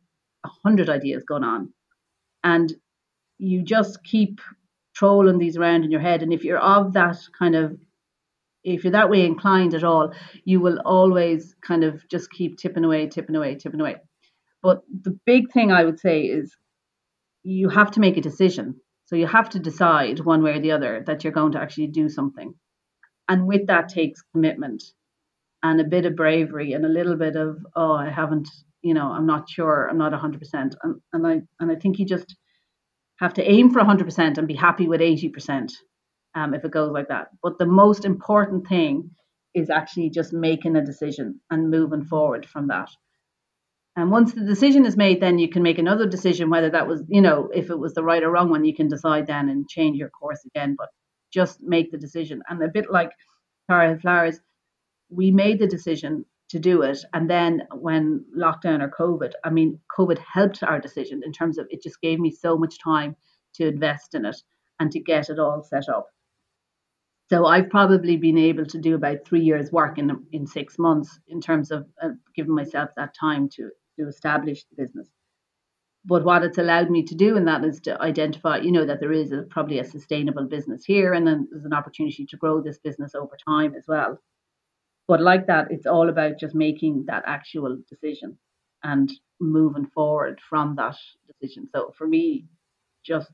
a 0.44 0.48
hundred 0.64 0.88
ideas 0.88 1.24
going 1.24 1.44
on 1.44 1.72
and 2.44 2.72
you 3.38 3.62
just 3.62 4.02
keep 4.04 4.40
trolling 4.94 5.38
these 5.38 5.56
around 5.56 5.84
in 5.84 5.90
your 5.90 6.00
head 6.00 6.22
and 6.22 6.32
if 6.32 6.44
you're 6.44 6.58
of 6.58 6.92
that 6.94 7.18
kind 7.38 7.54
of 7.54 7.76
if 8.64 8.82
you're 8.82 8.92
that 8.92 9.10
way 9.10 9.24
inclined 9.26 9.74
at 9.74 9.84
all 9.84 10.12
you 10.44 10.60
will 10.60 10.80
always 10.84 11.54
kind 11.62 11.84
of 11.84 12.06
just 12.08 12.30
keep 12.30 12.56
tipping 12.58 12.84
away 12.84 13.06
tipping 13.06 13.36
away 13.36 13.54
tipping 13.54 13.80
away 13.80 13.96
but 14.62 14.82
the 15.02 15.18
big 15.26 15.50
thing 15.52 15.70
i 15.70 15.84
would 15.84 16.00
say 16.00 16.22
is 16.22 16.56
you 17.48 17.68
have 17.68 17.90
to 17.90 18.00
make 18.00 18.16
a 18.16 18.28
decision 18.28 18.74
so 19.06 19.16
you 19.16 19.26
have 19.26 19.48
to 19.50 19.58
decide 19.58 20.20
one 20.20 20.42
way 20.42 20.52
or 20.52 20.60
the 20.60 20.72
other 20.72 21.02
that 21.06 21.22
you're 21.22 21.32
going 21.32 21.52
to 21.52 21.60
actually 21.60 21.86
do 21.86 22.08
something 22.08 22.54
and 23.28 23.46
with 23.46 23.66
that 23.66 23.88
takes 23.88 24.22
commitment 24.32 24.82
and 25.62 25.80
a 25.80 25.84
bit 25.84 26.06
of 26.06 26.16
bravery 26.16 26.72
and 26.72 26.84
a 26.84 26.96
little 26.98 27.16
bit 27.16 27.36
of 27.36 27.58
oh 27.74 27.92
i 27.92 28.10
haven't 28.10 28.48
you 28.86 28.94
know, 28.94 29.10
I'm 29.10 29.26
not 29.26 29.50
sure, 29.50 29.88
I'm 29.90 29.98
not 29.98 30.12
100%. 30.12 30.38
And, 30.54 31.00
and 31.12 31.26
I 31.26 31.42
and 31.58 31.72
I 31.72 31.74
think 31.74 31.98
you 31.98 32.06
just 32.06 32.36
have 33.18 33.34
to 33.34 33.50
aim 33.50 33.72
for 33.72 33.80
100% 33.80 34.38
and 34.38 34.46
be 34.46 34.54
happy 34.54 34.86
with 34.86 35.00
80% 35.00 35.72
um, 36.36 36.54
if 36.54 36.64
it 36.64 36.70
goes 36.70 36.92
like 36.92 37.08
that. 37.08 37.28
But 37.42 37.58
the 37.58 37.66
most 37.66 38.04
important 38.04 38.68
thing 38.68 39.10
is 39.54 39.70
actually 39.70 40.10
just 40.10 40.32
making 40.32 40.76
a 40.76 40.84
decision 40.84 41.40
and 41.50 41.70
moving 41.70 42.04
forward 42.04 42.46
from 42.46 42.68
that. 42.68 42.88
And 43.96 44.10
once 44.10 44.34
the 44.34 44.44
decision 44.44 44.84
is 44.84 44.96
made, 44.96 45.22
then 45.22 45.38
you 45.38 45.48
can 45.48 45.62
make 45.62 45.78
another 45.78 46.06
decision 46.06 46.50
whether 46.50 46.68
that 46.70 46.86
was, 46.86 47.02
you 47.08 47.22
know, 47.22 47.48
if 47.54 47.70
it 47.70 47.78
was 47.78 47.94
the 47.94 48.04
right 48.04 48.22
or 48.22 48.30
wrong 48.30 48.50
one, 48.50 48.64
you 48.64 48.74
can 48.74 48.88
decide 48.88 49.26
then 49.26 49.48
and 49.48 49.68
change 49.68 49.96
your 49.96 50.10
course 50.10 50.44
again. 50.44 50.76
But 50.78 50.88
just 51.32 51.62
make 51.62 51.90
the 51.90 51.98
decision. 51.98 52.42
And 52.48 52.62
a 52.62 52.68
bit 52.68 52.90
like 52.90 53.10
Tara 53.70 53.98
Flowers, 53.98 54.38
we 55.08 55.30
made 55.30 55.58
the 55.58 55.66
decision 55.66 56.26
to 56.50 56.58
do 56.58 56.82
it. 56.82 56.98
And 57.14 57.28
then 57.28 57.62
when 57.72 58.24
lockdown 58.36 58.82
or 58.82 58.90
COVID, 58.90 59.32
I 59.44 59.50
mean, 59.50 59.80
COVID 59.98 60.18
helped 60.18 60.62
our 60.62 60.78
decision 60.78 61.22
in 61.24 61.32
terms 61.32 61.56
of 61.56 61.66
it 61.70 61.82
just 61.82 62.00
gave 62.00 62.20
me 62.20 62.30
so 62.30 62.56
much 62.58 62.78
time 62.78 63.16
to 63.54 63.66
invest 63.66 64.14
in 64.14 64.26
it 64.26 64.36
and 64.78 64.92
to 64.92 65.00
get 65.00 65.30
it 65.30 65.38
all 65.38 65.62
set 65.62 65.88
up. 65.88 66.08
So 67.28 67.46
I've 67.46 67.70
probably 67.70 68.18
been 68.18 68.38
able 68.38 68.66
to 68.66 68.78
do 68.78 68.94
about 68.94 69.26
three 69.26 69.40
years' 69.40 69.72
work 69.72 69.98
in 69.98 70.24
in 70.30 70.46
six 70.46 70.78
months 70.78 71.18
in 71.26 71.40
terms 71.40 71.72
of 71.72 71.86
uh, 72.00 72.10
giving 72.36 72.54
myself 72.54 72.90
that 72.96 73.14
time 73.18 73.48
to 73.56 73.70
to 73.98 74.08
establish 74.08 74.64
the 74.64 74.82
business. 74.82 75.08
But 76.04 76.24
what 76.24 76.44
it's 76.44 76.58
allowed 76.58 76.88
me 76.90 77.02
to 77.02 77.14
do 77.16 77.36
in 77.36 77.44
that 77.46 77.64
is 77.64 77.80
to 77.80 78.00
identify, 78.00 78.58
you 78.58 78.70
know, 78.70 78.86
that 78.86 79.00
there 79.00 79.12
is 79.12 79.32
a, 79.32 79.42
probably 79.50 79.80
a 79.80 79.84
sustainable 79.84 80.44
business 80.44 80.84
here, 80.84 81.14
and 81.14 81.26
then 81.26 81.48
there's 81.50 81.64
an 81.64 81.72
opportunity 81.72 82.24
to 82.26 82.36
grow 82.36 82.60
this 82.60 82.78
business 82.78 83.14
over 83.14 83.36
time 83.44 83.74
as 83.74 83.84
well. 83.88 84.20
But 85.08 85.20
like 85.20 85.46
that, 85.46 85.70
it's 85.70 85.86
all 85.86 86.08
about 86.08 86.38
just 86.38 86.54
making 86.54 87.06
that 87.06 87.24
actual 87.26 87.78
decision 87.88 88.38
and 88.82 89.12
moving 89.40 89.86
forward 89.86 90.40
from 90.48 90.76
that 90.76 90.96
decision. 91.26 91.68
So 91.74 91.92
for 91.96 92.06
me, 92.06 92.46
just 93.04 93.30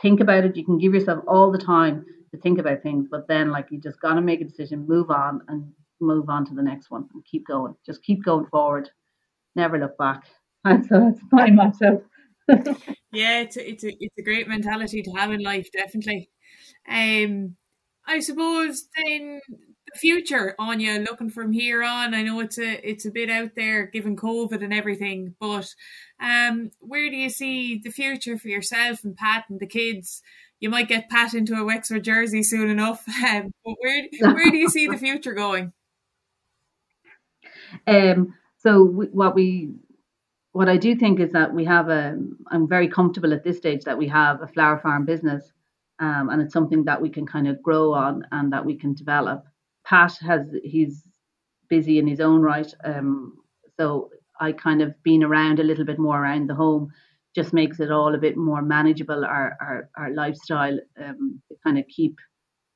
think 0.00 0.20
about 0.20 0.44
it. 0.44 0.56
You 0.56 0.64
can 0.64 0.78
give 0.78 0.94
yourself 0.94 1.22
all 1.26 1.50
the 1.50 1.58
time 1.58 2.04
to 2.32 2.40
think 2.40 2.58
about 2.58 2.82
things, 2.82 3.06
but 3.10 3.28
then 3.28 3.50
like 3.50 3.68
you 3.70 3.78
just 3.80 4.00
gotta 4.00 4.20
make 4.20 4.40
a 4.40 4.44
decision, 4.44 4.86
move 4.86 5.10
on 5.10 5.42
and 5.48 5.72
move 6.00 6.28
on 6.28 6.44
to 6.46 6.54
the 6.54 6.62
next 6.62 6.90
one 6.90 7.08
and 7.14 7.24
keep 7.24 7.46
going. 7.46 7.74
Just 7.84 8.02
keep 8.02 8.24
going 8.24 8.46
forward. 8.46 8.90
Never 9.56 9.78
look 9.78 9.98
back. 9.98 10.24
And 10.64 10.84
so 10.84 10.98
that's 10.98 11.20
my 11.30 11.48
motto. 11.52 12.02
yeah, 13.12 13.42
it's 13.42 13.56
a, 13.56 13.70
it's 13.70 13.84
a 13.84 13.92
it's 14.00 14.18
a 14.18 14.22
great 14.22 14.48
mentality 14.48 15.00
to 15.00 15.12
have 15.12 15.30
in 15.30 15.40
life, 15.40 15.68
definitely. 15.72 16.28
Um 16.88 17.56
I 18.04 18.18
suppose 18.18 18.88
then 18.96 19.40
the 19.92 19.98
future, 19.98 20.54
Anya, 20.58 20.98
looking 20.98 21.30
from 21.30 21.52
here 21.52 21.82
on? 21.82 22.14
I 22.14 22.22
know 22.22 22.40
it's 22.40 22.58
a 22.58 22.88
it's 22.88 23.04
a 23.06 23.10
bit 23.10 23.30
out 23.30 23.50
there 23.54 23.86
given 23.86 24.16
COVID 24.16 24.62
and 24.62 24.74
everything, 24.74 25.34
but 25.40 25.72
um, 26.20 26.70
where 26.80 27.08
do 27.10 27.16
you 27.16 27.30
see 27.30 27.80
the 27.82 27.90
future 27.90 28.38
for 28.38 28.48
yourself 28.48 29.04
and 29.04 29.16
Pat 29.16 29.44
and 29.48 29.60
the 29.60 29.66
kids? 29.66 30.22
You 30.60 30.70
might 30.70 30.88
get 30.88 31.10
Pat 31.10 31.34
into 31.34 31.54
a 31.54 31.64
Wexford 31.64 32.04
jersey 32.04 32.42
soon 32.42 32.70
enough, 32.70 33.04
um, 33.24 33.52
but 33.64 33.74
where 33.80 34.08
where 34.20 34.50
do 34.50 34.56
you 34.56 34.68
see 34.68 34.86
the 34.86 34.98
future 34.98 35.34
going? 35.34 35.72
Um, 37.86 38.34
so 38.66 38.82
we, 38.82 39.06
what 39.06 39.34
we 39.36 39.70
what 40.52 40.68
I 40.68 40.76
do 40.76 40.96
think 40.96 41.20
is 41.20 41.30
that 41.32 41.52
we 41.54 41.64
have 41.66 41.88
a 41.88 42.18
I'm 42.50 42.66
very 42.68 42.88
comfortable 42.88 43.32
at 43.32 43.44
this 43.44 43.58
stage 43.58 43.84
that 43.84 43.96
we 43.96 44.08
have 44.08 44.42
a 44.42 44.48
flower 44.48 44.80
farm 44.80 45.04
business 45.04 45.52
um, 46.00 46.30
and 46.30 46.42
it's 46.42 46.52
something 46.52 46.84
that 46.84 47.00
we 47.00 47.08
can 47.08 47.26
kind 47.26 47.46
of 47.46 47.62
grow 47.62 47.92
on 47.92 48.24
and 48.32 48.52
that 48.52 48.64
we 48.64 48.76
can 48.76 48.94
develop. 48.94 49.44
Pat 49.84 50.18
has 50.26 50.42
he's 50.64 51.04
busy 51.68 51.98
in 52.00 52.08
his 52.08 52.20
own 52.20 52.42
right, 52.42 52.72
um, 52.84 53.34
so 53.78 54.10
I 54.40 54.50
kind 54.50 54.82
of 54.82 55.00
been 55.04 55.22
around 55.22 55.60
a 55.60 55.64
little 55.64 55.84
bit 55.84 55.98
more 56.00 56.20
around 56.20 56.48
the 56.48 56.54
home 56.54 56.90
just 57.36 57.52
makes 57.52 57.80
it 57.80 57.90
all 57.92 58.14
a 58.14 58.18
bit 58.18 58.36
more 58.36 58.62
manageable. 58.62 59.24
Our 59.24 59.56
our, 59.60 59.90
our 59.96 60.10
lifestyle 60.12 60.78
um, 61.00 61.40
kind 61.62 61.78
of 61.78 61.84
keep 61.86 62.16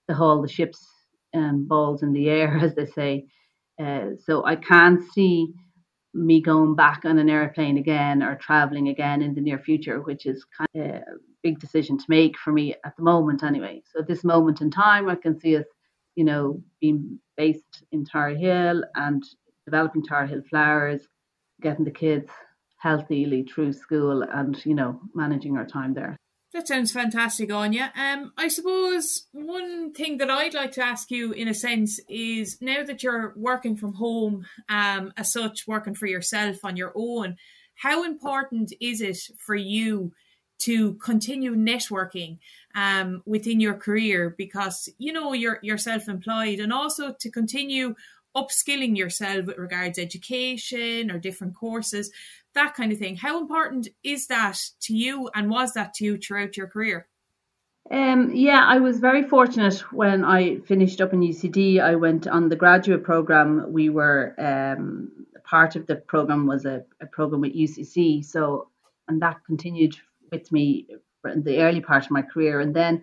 the 0.07 0.15
whole 0.15 0.41
the 0.41 0.49
ships 0.49 0.87
um, 1.35 1.67
balls 1.67 2.05
in 2.05 2.13
the 2.13 2.29
air, 2.29 2.59
as 2.63 2.77
they 2.77 2.87
say. 2.87 3.27
Uh, 3.83 4.11
so 4.25 4.45
I 4.45 4.57
can't 4.57 5.03
see 5.15 5.53
me 6.13 6.41
going 6.41 6.75
back 6.75 7.05
on 7.05 7.19
an 7.19 7.31
airplane 7.31 7.79
again 7.79 8.23
or 8.23 8.37
traveling 8.37 8.89
again 8.89 9.23
in 9.23 9.35
the 9.35 9.41
near 9.41 9.59
future, 9.59 10.01
which 10.01 10.27
is 10.27 10.45
kind 10.57 10.69
of 10.75 10.83
a 10.83 11.05
big 11.43 11.59
decision 11.59 11.97
to 11.97 12.05
make 12.09 12.37
for 12.39 12.53
me 12.53 12.75
at 12.85 12.97
the 12.97 13.03
moment, 13.03 13.43
anyway. 13.43 13.83
So 13.93 14.01
at 14.01 14.09
this 14.09 14.25
moment 14.25 14.61
in 14.61 14.71
time, 14.71 15.09
I 15.09 15.15
can 15.15 15.39
see 15.39 15.57
us, 15.57 15.67
you 16.17 16.25
know, 16.25 16.63
being 16.81 17.19
based 17.37 17.85
in 17.93 18.05
Tara 18.05 18.37
Hill 18.37 18.83
and 18.97 19.23
developing 19.65 20.03
Tara 20.03 20.27
Hill 20.27 20.43
Flowers, 20.51 21.07
getting 21.63 21.85
the 21.85 21.91
kids 21.91 22.31
healthily 22.79 23.45
through 23.45 23.73
school, 23.73 24.23
and 24.23 24.65
you 24.65 24.75
know, 24.75 25.01
managing 25.15 25.57
our 25.57 25.67
time 25.67 25.95
there. 25.95 26.17
That 26.53 26.67
sounds 26.67 26.91
fantastic, 26.91 27.53
Anya. 27.53 27.93
Um, 27.95 28.33
I 28.37 28.49
suppose 28.49 29.27
one 29.31 29.93
thing 29.93 30.19
that 30.19 30.31
I'd 30.31 30.55
like 30.55 30.73
to 30.73 30.85
ask 30.85 31.09
you, 31.11 31.31
in 31.33 31.47
a 31.47 31.55
sense, 31.55 32.01
is 32.09 32.61
now 32.61 32.83
that 32.85 33.05
you're 33.05 33.33
working 33.37 33.77
from 33.77 33.95
home, 33.95 34.47
um, 34.69 35.13
as 35.17 35.33
such, 35.33 35.69
working 35.69 35.95
for 35.95 36.07
yourself 36.07 36.65
on 36.65 36.77
your 36.77 36.93
own, 36.97 37.37
how 37.77 38.03
important 38.03 38.73
is 38.81 39.01
it 39.01 39.19
for 39.39 39.55
you 39.55 40.13
to 40.59 40.95
continue 40.95 41.55
networking 41.55 42.39
um, 42.75 43.23
within 43.27 43.61
your 43.61 43.75
career? 43.75 44.35
Because 44.37 44.89
you 44.99 45.13
know 45.13 45.33
you're 45.33 45.61
you're 45.63 45.79
self-employed, 45.79 46.59
and 46.59 46.73
also 46.73 47.15
to 47.21 47.31
continue 47.31 47.95
upskilling 48.37 48.97
yourself 48.97 49.47
with 49.47 49.59
regards 49.59 49.99
education 49.99 51.11
or 51.11 51.19
different 51.19 51.55
courses 51.55 52.11
that 52.55 52.75
kind 52.75 52.93
of 52.93 52.99
thing. 52.99 53.17
How 53.17 53.41
important 53.41 53.89
is 54.03 54.27
that 54.29 54.59
to 54.83 54.95
you 54.95 55.31
and 55.35 55.51
was 55.51 55.73
that 55.75 55.95
to 55.95 56.05
you 56.05 56.19
throughout 56.19 56.57
your 56.57 56.67
career? 56.67 57.07
Um, 57.91 58.31
yeah, 58.33 58.65
I 58.67 58.79
was 58.79 59.01
very 59.01 59.25
fortunate 59.25 59.79
when 59.93 60.25
I 60.25 60.59
finished 60.61 61.01
up 61.01 61.13
in 61.13 61.21
UCD. 61.21 61.81
I 61.81 61.97
went 61.97 62.29
on 62.29 62.49
the 62.49 62.57
graduate 62.57 63.03
program. 63.03 63.73
We 63.73 63.89
were 63.89 64.35
um, 64.39 65.11
part 65.45 65.75
of 65.75 65.87
the 65.87 65.97
program 65.97 66.47
was 66.47 66.67
a, 66.67 66.85
a 67.01 67.07
program 67.07 67.41
with 67.41 67.55
UCC, 67.55 68.25
so 68.25 68.69
and 69.09 69.21
that 69.23 69.45
continued 69.45 69.97
with 70.31 70.53
me 70.53 70.87
in 71.25 71.43
the 71.43 71.59
early 71.59 71.81
part 71.81 72.05
of 72.05 72.13
my 72.13 72.23
career. 72.23 72.61
And 72.61 72.75
then 72.75 73.03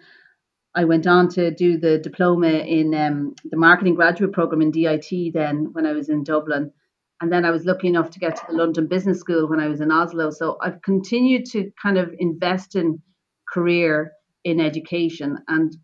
I 0.73 0.85
went 0.85 1.05
on 1.05 1.27
to 1.29 1.51
do 1.51 1.77
the 1.77 1.97
diploma 1.97 2.47
in 2.47 2.93
um, 2.93 3.35
the 3.43 3.57
marketing 3.57 3.95
graduate 3.95 4.31
program 4.31 4.61
in 4.61 4.71
DIT. 4.71 5.33
Then 5.33 5.73
when 5.73 5.85
I 5.85 5.91
was 5.91 6.07
in 6.07 6.23
Dublin, 6.23 6.71
and 7.21 7.31
then 7.31 7.45
I 7.45 7.51
was 7.51 7.65
lucky 7.65 7.87
enough 7.87 8.11
to 8.11 8.19
get 8.19 8.35
to 8.35 8.43
the 8.47 8.57
London 8.57 8.87
Business 8.87 9.19
School 9.19 9.49
when 9.49 9.59
I 9.59 9.67
was 9.67 9.81
in 9.81 9.91
Oslo. 9.91 10.29
So 10.29 10.57
I've 10.61 10.81
continued 10.83 11.45
to 11.47 11.71
kind 11.81 11.97
of 11.97 12.13
invest 12.19 12.75
in 12.75 13.01
career 13.51 14.11
in 14.43 14.59
education. 14.59 15.39
And 15.47 15.75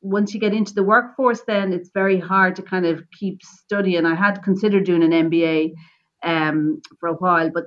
once 0.00 0.32
you 0.32 0.40
get 0.40 0.54
into 0.54 0.72
the 0.74 0.82
workforce, 0.82 1.42
then 1.46 1.72
it's 1.72 1.90
very 1.92 2.18
hard 2.18 2.56
to 2.56 2.62
kind 2.62 2.86
of 2.86 3.02
keep 3.18 3.42
studying. 3.42 4.06
I 4.06 4.14
had 4.14 4.42
considered 4.42 4.84
doing 4.84 5.02
an 5.02 5.30
MBA 5.30 5.72
um, 6.22 6.80
for 6.98 7.08
a 7.08 7.14
while, 7.14 7.50
but 7.52 7.64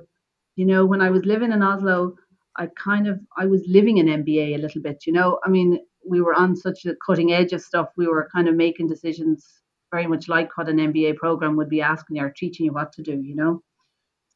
you 0.56 0.66
know, 0.66 0.84
when 0.84 1.00
I 1.00 1.10
was 1.10 1.24
living 1.24 1.52
in 1.52 1.62
Oslo, 1.62 2.14
I 2.56 2.68
kind 2.78 3.08
of 3.08 3.20
I 3.36 3.46
was 3.46 3.64
living 3.66 3.98
an 3.98 4.06
MBA 4.06 4.54
a 4.54 4.58
little 4.58 4.82
bit. 4.82 5.04
You 5.06 5.12
know, 5.12 5.38
I 5.44 5.50
mean, 5.50 5.78
we 6.08 6.20
were 6.20 6.34
on 6.34 6.56
such 6.56 6.84
a 6.84 6.94
cutting 7.04 7.32
edge 7.32 7.52
of 7.52 7.60
stuff. 7.60 7.88
We 7.96 8.06
were 8.06 8.28
kind 8.34 8.48
of 8.48 8.54
making 8.54 8.88
decisions 8.88 9.46
very 9.94 10.08
much 10.08 10.28
like 10.28 10.56
what 10.56 10.68
an 10.68 10.80
MBA 10.90 11.16
program 11.16 11.54
would 11.56 11.68
be 11.68 11.80
asking 11.80 12.16
you 12.16 12.24
or 12.24 12.30
teaching 12.30 12.66
you 12.66 12.72
what 12.72 12.92
to 12.94 13.02
do, 13.02 13.16
you 13.30 13.36
know. 13.40 13.62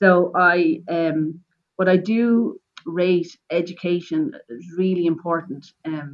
So 0.01 0.33
I 0.37 0.83
um 0.99 1.41
what 1.77 1.89
I 1.95 1.97
do 1.97 2.61
rate 2.87 3.31
education 3.51 4.21
is 4.49 4.65
really 4.83 5.07
important 5.15 5.63
um 5.85 6.11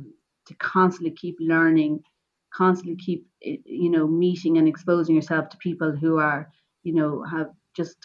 to 0.46 0.54
constantly 0.54 1.14
keep 1.22 1.36
learning, 1.54 1.92
constantly 2.62 2.96
keep 3.06 3.20
you 3.82 3.90
know 3.94 4.06
meeting 4.06 4.56
and 4.58 4.66
exposing 4.68 5.14
yourself 5.14 5.44
to 5.50 5.64
people 5.68 5.90
who 6.02 6.12
are 6.28 6.42
you 6.86 6.94
know 6.98 7.10
have 7.34 7.50
just 7.80 7.98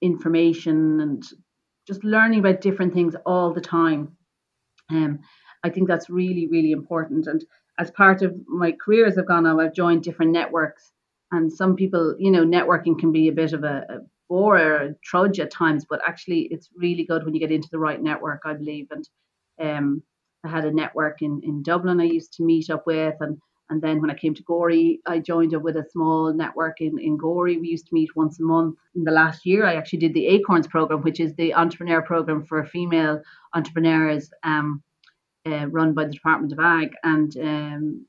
information 0.00 0.76
and 1.00 1.22
just 1.90 2.04
learning 2.04 2.40
about 2.40 2.60
different 2.66 2.94
things 2.94 3.14
all 3.26 3.52
the 3.52 3.66
time. 3.80 4.02
Um, 4.90 5.12
I 5.64 5.70
think 5.70 5.88
that's 5.88 6.08
really 6.20 6.46
really 6.54 6.72
important 6.80 7.26
and 7.26 7.44
as 7.78 7.90
part 7.90 8.22
of 8.22 8.34
my 8.46 8.72
career 8.72 9.06
as 9.06 9.18
I've 9.18 9.26
gone 9.26 9.46
on, 9.46 9.60
I've 9.60 9.74
joined 9.74 10.02
different 10.02 10.32
networks. 10.32 10.92
And 11.30 11.50
some 11.52 11.76
people, 11.76 12.14
you 12.18 12.30
know, 12.30 12.44
networking 12.44 12.98
can 12.98 13.10
be 13.10 13.28
a 13.28 13.32
bit 13.32 13.52
of 13.52 13.64
a, 13.64 13.86
a 13.88 13.98
bore 14.28 14.58
or 14.58 14.76
a 14.76 14.94
trudge 15.02 15.40
at 15.40 15.50
times, 15.50 15.86
but 15.88 16.00
actually 16.06 16.48
it's 16.50 16.68
really 16.76 17.04
good 17.04 17.24
when 17.24 17.34
you 17.34 17.40
get 17.40 17.50
into 17.50 17.68
the 17.70 17.78
right 17.78 18.02
network, 18.02 18.42
I 18.44 18.54
believe. 18.54 18.88
And 18.90 19.08
um, 19.60 20.02
I 20.44 20.48
had 20.48 20.64
a 20.64 20.72
network 20.72 21.22
in, 21.22 21.40
in 21.44 21.62
Dublin 21.62 22.00
I 22.00 22.04
used 22.04 22.34
to 22.34 22.42
meet 22.42 22.68
up 22.68 22.86
with. 22.86 23.14
And, 23.20 23.38
and 23.70 23.80
then 23.80 24.00
when 24.00 24.10
I 24.10 24.14
came 24.14 24.34
to 24.34 24.42
Gorey, 24.42 25.00
I 25.06 25.18
joined 25.18 25.54
up 25.54 25.62
with 25.62 25.76
a 25.76 25.86
small 25.90 26.34
network 26.34 26.80
in, 26.80 26.98
in 26.98 27.16
Gorey. 27.16 27.56
We 27.56 27.68
used 27.68 27.86
to 27.86 27.94
meet 27.94 28.14
once 28.14 28.38
a 28.38 28.42
month. 28.42 28.76
In 28.94 29.04
the 29.04 29.10
last 29.10 29.46
year, 29.46 29.64
I 29.64 29.76
actually 29.76 30.00
did 30.00 30.14
the 30.14 30.26
Acorns 30.26 30.66
program, 30.66 31.00
which 31.02 31.20
is 31.20 31.34
the 31.34 31.54
entrepreneur 31.54 32.02
program 32.02 32.44
for 32.44 32.64
female 32.66 33.22
entrepreneurs. 33.54 34.30
Um, 34.42 34.82
uh, 35.46 35.66
run 35.68 35.94
by 35.94 36.04
the 36.04 36.12
Department 36.12 36.52
of 36.52 36.58
Ag, 36.58 36.90
and 37.04 37.36
um, 37.38 38.06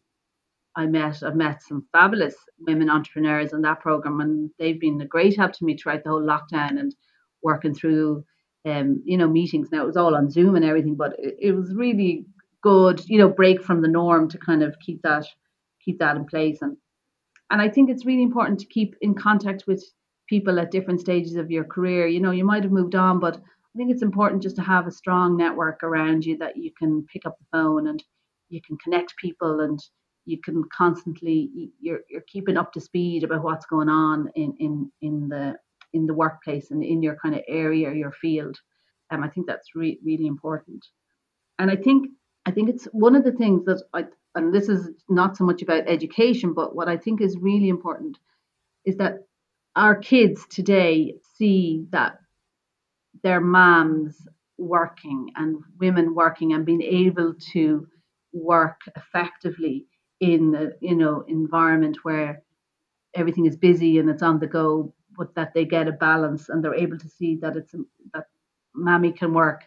I 0.75 0.85
met 0.85 1.21
I've 1.23 1.35
met 1.35 1.63
some 1.63 1.87
fabulous 1.91 2.35
women 2.59 2.89
entrepreneurs 2.89 3.53
in 3.53 3.61
that 3.61 3.79
program, 3.81 4.21
and 4.21 4.49
they've 4.59 4.79
been 4.79 5.01
a 5.01 5.07
great 5.07 5.37
help 5.37 5.53
to 5.53 5.65
me 5.65 5.77
throughout 5.77 6.03
the 6.03 6.09
whole 6.09 6.21
lockdown 6.21 6.79
and 6.79 6.95
working 7.43 7.73
through 7.73 8.23
um, 8.65 9.01
you 9.05 9.17
know 9.17 9.27
meetings. 9.27 9.69
Now 9.71 9.83
it 9.83 9.87
was 9.87 9.97
all 9.97 10.15
on 10.15 10.29
Zoom 10.29 10.55
and 10.55 10.65
everything, 10.65 10.95
but 10.95 11.13
it, 11.19 11.35
it 11.39 11.51
was 11.53 11.73
really 11.73 12.25
good, 12.61 13.01
you 13.07 13.17
know, 13.17 13.29
break 13.29 13.61
from 13.63 13.81
the 13.81 13.87
norm 13.87 14.29
to 14.29 14.37
kind 14.37 14.63
of 14.63 14.75
keep 14.79 15.01
that 15.03 15.25
keep 15.83 15.99
that 15.99 16.15
in 16.15 16.25
place 16.25 16.61
and 16.61 16.77
and 17.53 17.61
I 17.61 17.69
think 17.69 17.89
it's 17.89 18.05
really 18.05 18.23
important 18.23 18.59
to 18.59 18.65
keep 18.65 18.95
in 19.01 19.13
contact 19.13 19.65
with 19.67 19.83
people 20.27 20.59
at 20.59 20.71
different 20.71 21.01
stages 21.01 21.35
of 21.35 21.51
your 21.51 21.63
career. 21.63 22.07
You 22.07 22.19
know, 22.19 22.31
you 22.31 22.43
might 22.43 22.63
have 22.63 22.71
moved 22.71 22.95
on, 22.95 23.19
but 23.19 23.39
I 23.73 23.77
think 23.77 23.91
it's 23.91 24.03
important 24.03 24.43
just 24.43 24.55
to 24.57 24.61
have 24.61 24.85
a 24.85 24.91
strong 24.91 25.35
network 25.35 25.83
around 25.83 26.25
you 26.25 26.37
that 26.37 26.57
you 26.57 26.71
can 26.77 27.05
pick 27.11 27.25
up 27.25 27.37
the 27.39 27.45
phone 27.51 27.87
and 27.87 28.03
you 28.49 28.61
can 28.61 28.77
connect 28.77 29.17
people 29.17 29.61
and 29.61 29.79
you 30.25 30.39
can 30.41 30.63
constantly 30.75 31.71
you're 31.81 32.01
you're 32.09 32.23
keeping 32.27 32.55
up 32.55 32.71
to 32.73 32.81
speed 32.81 33.23
about 33.23 33.43
what's 33.43 33.65
going 33.65 33.89
on 33.89 34.29
in 34.35 34.53
in 34.59 34.91
in 35.01 35.27
the 35.27 35.55
in 35.91 36.05
the 36.05 36.13
workplace 36.13 36.71
and 36.71 36.83
in 36.83 37.01
your 37.01 37.17
kind 37.21 37.35
of 37.35 37.41
area 37.47 37.93
your 37.93 38.11
field. 38.11 38.57
Um, 39.11 39.23
i 39.23 39.27
think 39.29 39.47
that's 39.47 39.75
re- 39.75 39.99
really 40.03 40.27
important. 40.27 40.85
And 41.59 41.71
i 41.71 41.75
think 41.75 42.07
i 42.45 42.51
think 42.51 42.69
it's 42.69 42.85
one 42.91 43.15
of 43.15 43.23
the 43.23 43.31
things 43.31 43.65
that 43.65 43.81
i 43.93 44.05
and 44.35 44.53
this 44.53 44.69
is 44.69 44.89
not 45.09 45.35
so 45.35 45.43
much 45.43 45.61
about 45.61 45.87
education 45.87 46.53
but 46.53 46.75
what 46.75 46.87
i 46.87 46.97
think 46.97 47.21
is 47.21 47.37
really 47.37 47.69
important 47.69 48.17
is 48.85 48.97
that 48.97 49.19
our 49.75 49.95
kids 49.95 50.45
today 50.49 51.15
see 51.37 51.85
that 51.91 52.17
their 53.23 53.41
moms 53.41 54.27
working 54.57 55.31
and 55.35 55.57
women 55.79 56.13
working 56.13 56.53
and 56.53 56.65
being 56.65 56.81
able 56.81 57.33
to 57.53 57.87
work 58.33 58.81
effectively 58.95 59.85
in 60.19 60.51
the 60.51 60.75
you 60.79 60.95
know 60.95 61.23
environment 61.27 61.97
where 62.03 62.41
everything 63.15 63.45
is 63.45 63.55
busy 63.55 63.99
and 63.99 64.09
it's 64.09 64.23
on 64.23 64.39
the 64.39 64.47
go 64.47 64.93
but 65.17 65.33
that 65.35 65.53
they 65.53 65.65
get 65.65 65.87
a 65.87 65.91
balance 65.91 66.49
and 66.49 66.63
they're 66.63 66.75
able 66.75 66.97
to 66.97 67.09
see 67.09 67.35
that 67.35 67.55
it's 67.55 67.73
that 68.13 68.25
mammy 68.75 69.11
can 69.11 69.33
work 69.33 69.63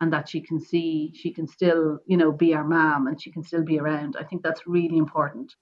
and 0.00 0.12
that 0.12 0.28
she 0.28 0.40
can 0.40 0.60
see 0.60 1.12
she 1.14 1.32
can 1.32 1.46
still 1.46 1.98
you 2.06 2.16
know 2.16 2.32
be 2.32 2.54
our 2.54 2.64
mom 2.64 3.06
and 3.06 3.20
she 3.20 3.30
can 3.30 3.42
still 3.42 3.62
be 3.62 3.78
around. 3.78 4.16
I 4.18 4.24
think 4.24 4.42
that's 4.42 4.66
really 4.66 4.96
important 4.96 5.52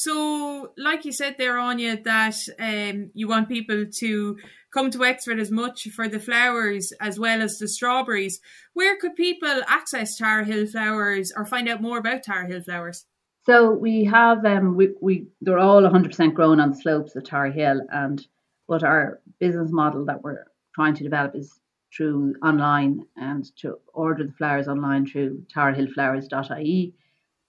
so, 0.00 0.74
like 0.76 1.04
you 1.04 1.10
said 1.10 1.34
there, 1.38 1.58
Anya, 1.58 2.00
that 2.04 2.36
um, 2.60 3.10
you 3.14 3.26
want 3.26 3.48
people 3.48 3.84
to 3.94 4.36
come 4.72 4.92
to 4.92 4.98
Wexford 4.98 5.40
as 5.40 5.50
much 5.50 5.88
for 5.88 6.06
the 6.08 6.20
flowers 6.20 6.92
as 7.00 7.18
well 7.18 7.42
as 7.42 7.58
the 7.58 7.66
strawberries. 7.66 8.40
Where 8.74 8.96
could 8.96 9.16
people 9.16 9.60
access 9.66 10.16
Tara 10.16 10.44
Hill 10.44 10.68
flowers 10.68 11.32
or 11.36 11.44
find 11.44 11.68
out 11.68 11.82
more 11.82 11.98
about 11.98 12.22
Tara 12.22 12.46
Hill 12.46 12.62
flowers? 12.62 13.06
So 13.44 13.72
we 13.72 14.04
have 14.04 14.44
um 14.44 14.76
we, 14.76 14.90
we 15.00 15.26
they're 15.40 15.58
all 15.58 15.82
100% 15.82 16.32
grown 16.32 16.60
on 16.60 16.70
the 16.70 16.76
slopes 16.76 17.16
of 17.16 17.24
Tara 17.24 17.50
Hill, 17.50 17.80
and 17.90 18.24
what 18.66 18.84
our 18.84 19.18
business 19.40 19.72
model 19.72 20.04
that 20.04 20.22
we're 20.22 20.44
trying 20.76 20.94
to 20.94 21.02
develop 21.02 21.34
is 21.34 21.58
through 21.92 22.36
online 22.40 23.04
and 23.16 23.44
to 23.56 23.80
order 23.92 24.22
the 24.22 24.32
flowers 24.34 24.68
online 24.68 25.06
through 25.06 25.44
tarahillflowers.ie 25.52 26.94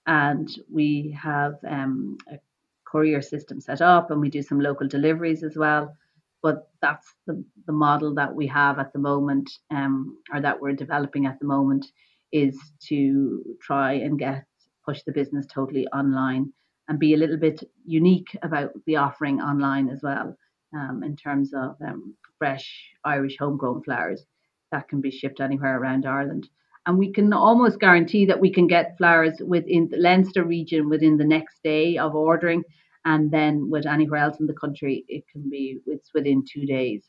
and 0.10 0.50
we 0.74 1.16
have 1.22 1.54
um, 1.68 2.18
a 2.32 2.40
courier 2.86 3.22
system 3.22 3.62
set 3.62 3.82
up 3.82 4.10
and 4.10 4.20
we 4.20 4.30
do 4.30 4.42
some 4.42 4.60
local 4.60 4.88
deliveries 4.88 5.44
as 5.44 5.56
well 5.56 5.96
but 6.42 6.70
that's 6.82 7.14
the, 7.28 7.44
the 7.68 7.74
model 7.74 8.16
that 8.16 8.34
we 8.34 8.48
have 8.48 8.80
at 8.80 8.92
the 8.94 9.00
moment 9.00 9.50
um, 9.72 10.18
or 10.34 10.42
that 10.42 10.60
we're 10.60 10.74
developing 10.74 11.26
at 11.28 11.40
the 11.40 11.46
moment 11.46 11.86
is 12.32 12.58
to 12.82 13.44
try 13.62 13.94
and 13.94 14.18
get 14.18 14.46
push 14.86 15.04
the 15.04 15.12
business 15.12 15.46
totally 15.46 15.88
online 15.90 16.52
and 16.88 16.98
be 16.98 17.14
a 17.14 17.18
little 17.18 17.38
bit 17.38 17.64
unique 17.86 18.36
about 18.42 18.72
the 18.88 18.96
offering 18.96 19.40
online 19.40 19.90
as 19.90 20.00
well 20.02 20.36
um, 20.74 21.04
in 21.04 21.16
terms 21.16 21.54
of 21.54 21.76
um, 21.86 22.16
fresh 22.40 22.68
irish 23.06 23.38
homegrown 23.38 23.84
flowers 23.84 24.26
that 24.72 24.88
can 24.88 25.02
be 25.02 25.12
shipped 25.12 25.40
anywhere 25.40 25.80
around 25.80 26.06
Ireland. 26.06 26.48
And 26.86 26.98
we 26.98 27.12
can 27.12 27.32
almost 27.34 27.80
guarantee 27.80 28.26
that 28.26 28.40
we 28.40 28.52
can 28.52 28.68
get 28.68 28.98
flowers 28.98 29.36
within 29.46 29.90
the 29.90 29.98
Leinster 29.98 30.44
region 30.44 30.90
within 30.90 31.18
the 31.18 31.26
next 31.26 31.62
day 31.64 31.98
of 31.98 32.16
ordering. 32.16 32.64
And 33.06 33.32
then 33.32 33.70
with 33.70 33.86
anywhere 33.86 34.22
else 34.22 34.40
in 34.40 34.48
the 34.48 34.54
country, 34.54 35.06
it 35.08 35.24
can 35.32 35.50
be 35.50 35.80
it's 35.86 36.12
within 36.14 36.44
two 36.52 36.66
days 36.66 37.04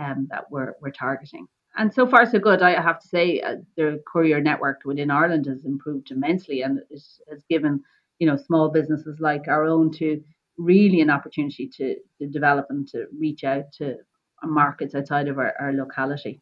um, 0.00 0.26
that 0.30 0.44
we're, 0.50 0.74
we're 0.80 0.90
targeting. 0.90 1.46
And 1.76 1.92
so 1.92 2.06
far, 2.06 2.24
so 2.24 2.38
good. 2.38 2.62
I 2.62 2.80
have 2.80 3.00
to 3.00 3.08
say, 3.08 3.40
uh, 3.40 3.56
the 3.76 4.02
courier 4.10 4.40
network 4.40 4.80
within 4.84 5.10
Ireland 5.10 5.46
has 5.46 5.64
improved 5.64 6.10
immensely, 6.10 6.62
and 6.62 6.78
it 6.78 7.02
has 7.30 7.44
given 7.50 7.82
you 8.18 8.26
know 8.26 8.36
small 8.36 8.70
businesses 8.70 9.18
like 9.20 9.46
our 9.46 9.64
own 9.64 9.92
to 9.98 10.22
really 10.56 11.02
an 11.02 11.10
opportunity 11.10 11.68
to, 11.76 11.96
to 12.18 12.26
develop 12.28 12.66
and 12.70 12.88
to 12.88 13.04
reach 13.18 13.44
out 13.44 13.64
to 13.72 13.96
markets 14.42 14.94
outside 14.94 15.28
of 15.28 15.38
our, 15.38 15.52
our 15.60 15.72
locality. 15.72 16.40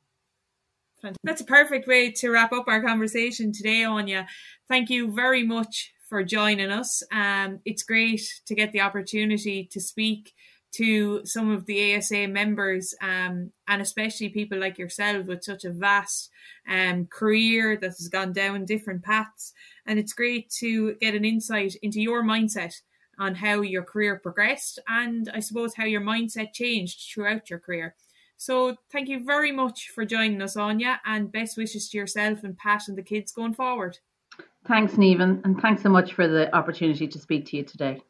That's 1.22 1.40
a 1.40 1.44
perfect 1.44 1.86
way 1.86 2.10
to 2.12 2.30
wrap 2.30 2.52
up 2.52 2.68
our 2.68 2.82
conversation 2.82 3.52
today, 3.52 3.84
Anya. 3.84 4.26
Thank 4.68 4.90
you 4.90 5.12
very 5.12 5.44
much 5.46 5.92
for 6.08 6.22
joining 6.22 6.70
us. 6.70 7.02
Um, 7.12 7.60
it's 7.64 7.82
great 7.82 8.22
to 8.46 8.54
get 8.54 8.72
the 8.72 8.80
opportunity 8.80 9.68
to 9.72 9.80
speak 9.80 10.32
to 10.72 11.24
some 11.24 11.50
of 11.50 11.66
the 11.66 11.96
ASA 11.96 12.26
members, 12.26 12.94
um, 13.00 13.52
and 13.68 13.80
especially 13.80 14.28
people 14.28 14.58
like 14.58 14.76
yourself 14.76 15.26
with 15.26 15.44
such 15.44 15.64
a 15.64 15.70
vast 15.70 16.30
um, 16.68 17.06
career 17.06 17.76
that 17.76 17.86
has 17.86 18.08
gone 18.08 18.32
down 18.32 18.64
different 18.64 19.04
paths. 19.04 19.52
And 19.86 19.98
it's 19.98 20.12
great 20.12 20.50
to 20.58 20.94
get 20.94 21.14
an 21.14 21.24
insight 21.24 21.76
into 21.80 22.00
your 22.00 22.24
mindset 22.24 22.80
on 23.18 23.36
how 23.36 23.60
your 23.60 23.84
career 23.84 24.18
progressed 24.18 24.80
and 24.88 25.30
I 25.32 25.38
suppose 25.38 25.74
how 25.76 25.84
your 25.84 26.00
mindset 26.00 26.52
changed 26.52 27.12
throughout 27.12 27.48
your 27.48 27.60
career. 27.60 27.94
So 28.36 28.76
thank 28.92 29.08
you 29.08 29.24
very 29.24 29.52
much 29.52 29.90
for 29.94 30.04
joining 30.04 30.42
us, 30.42 30.56
Anya, 30.56 31.00
and 31.04 31.32
best 31.32 31.56
wishes 31.56 31.88
to 31.90 31.98
yourself 31.98 32.44
and 32.44 32.56
Pat 32.56 32.88
and 32.88 32.98
the 32.98 33.02
kids 33.02 33.32
going 33.32 33.54
forward. 33.54 33.98
Thanks, 34.66 34.94
Niamh, 34.94 35.44
and 35.44 35.60
thanks 35.60 35.82
so 35.82 35.88
much 35.88 36.14
for 36.14 36.26
the 36.26 36.54
opportunity 36.54 37.06
to 37.06 37.18
speak 37.18 37.46
to 37.46 37.56
you 37.58 37.64
today. 37.64 38.02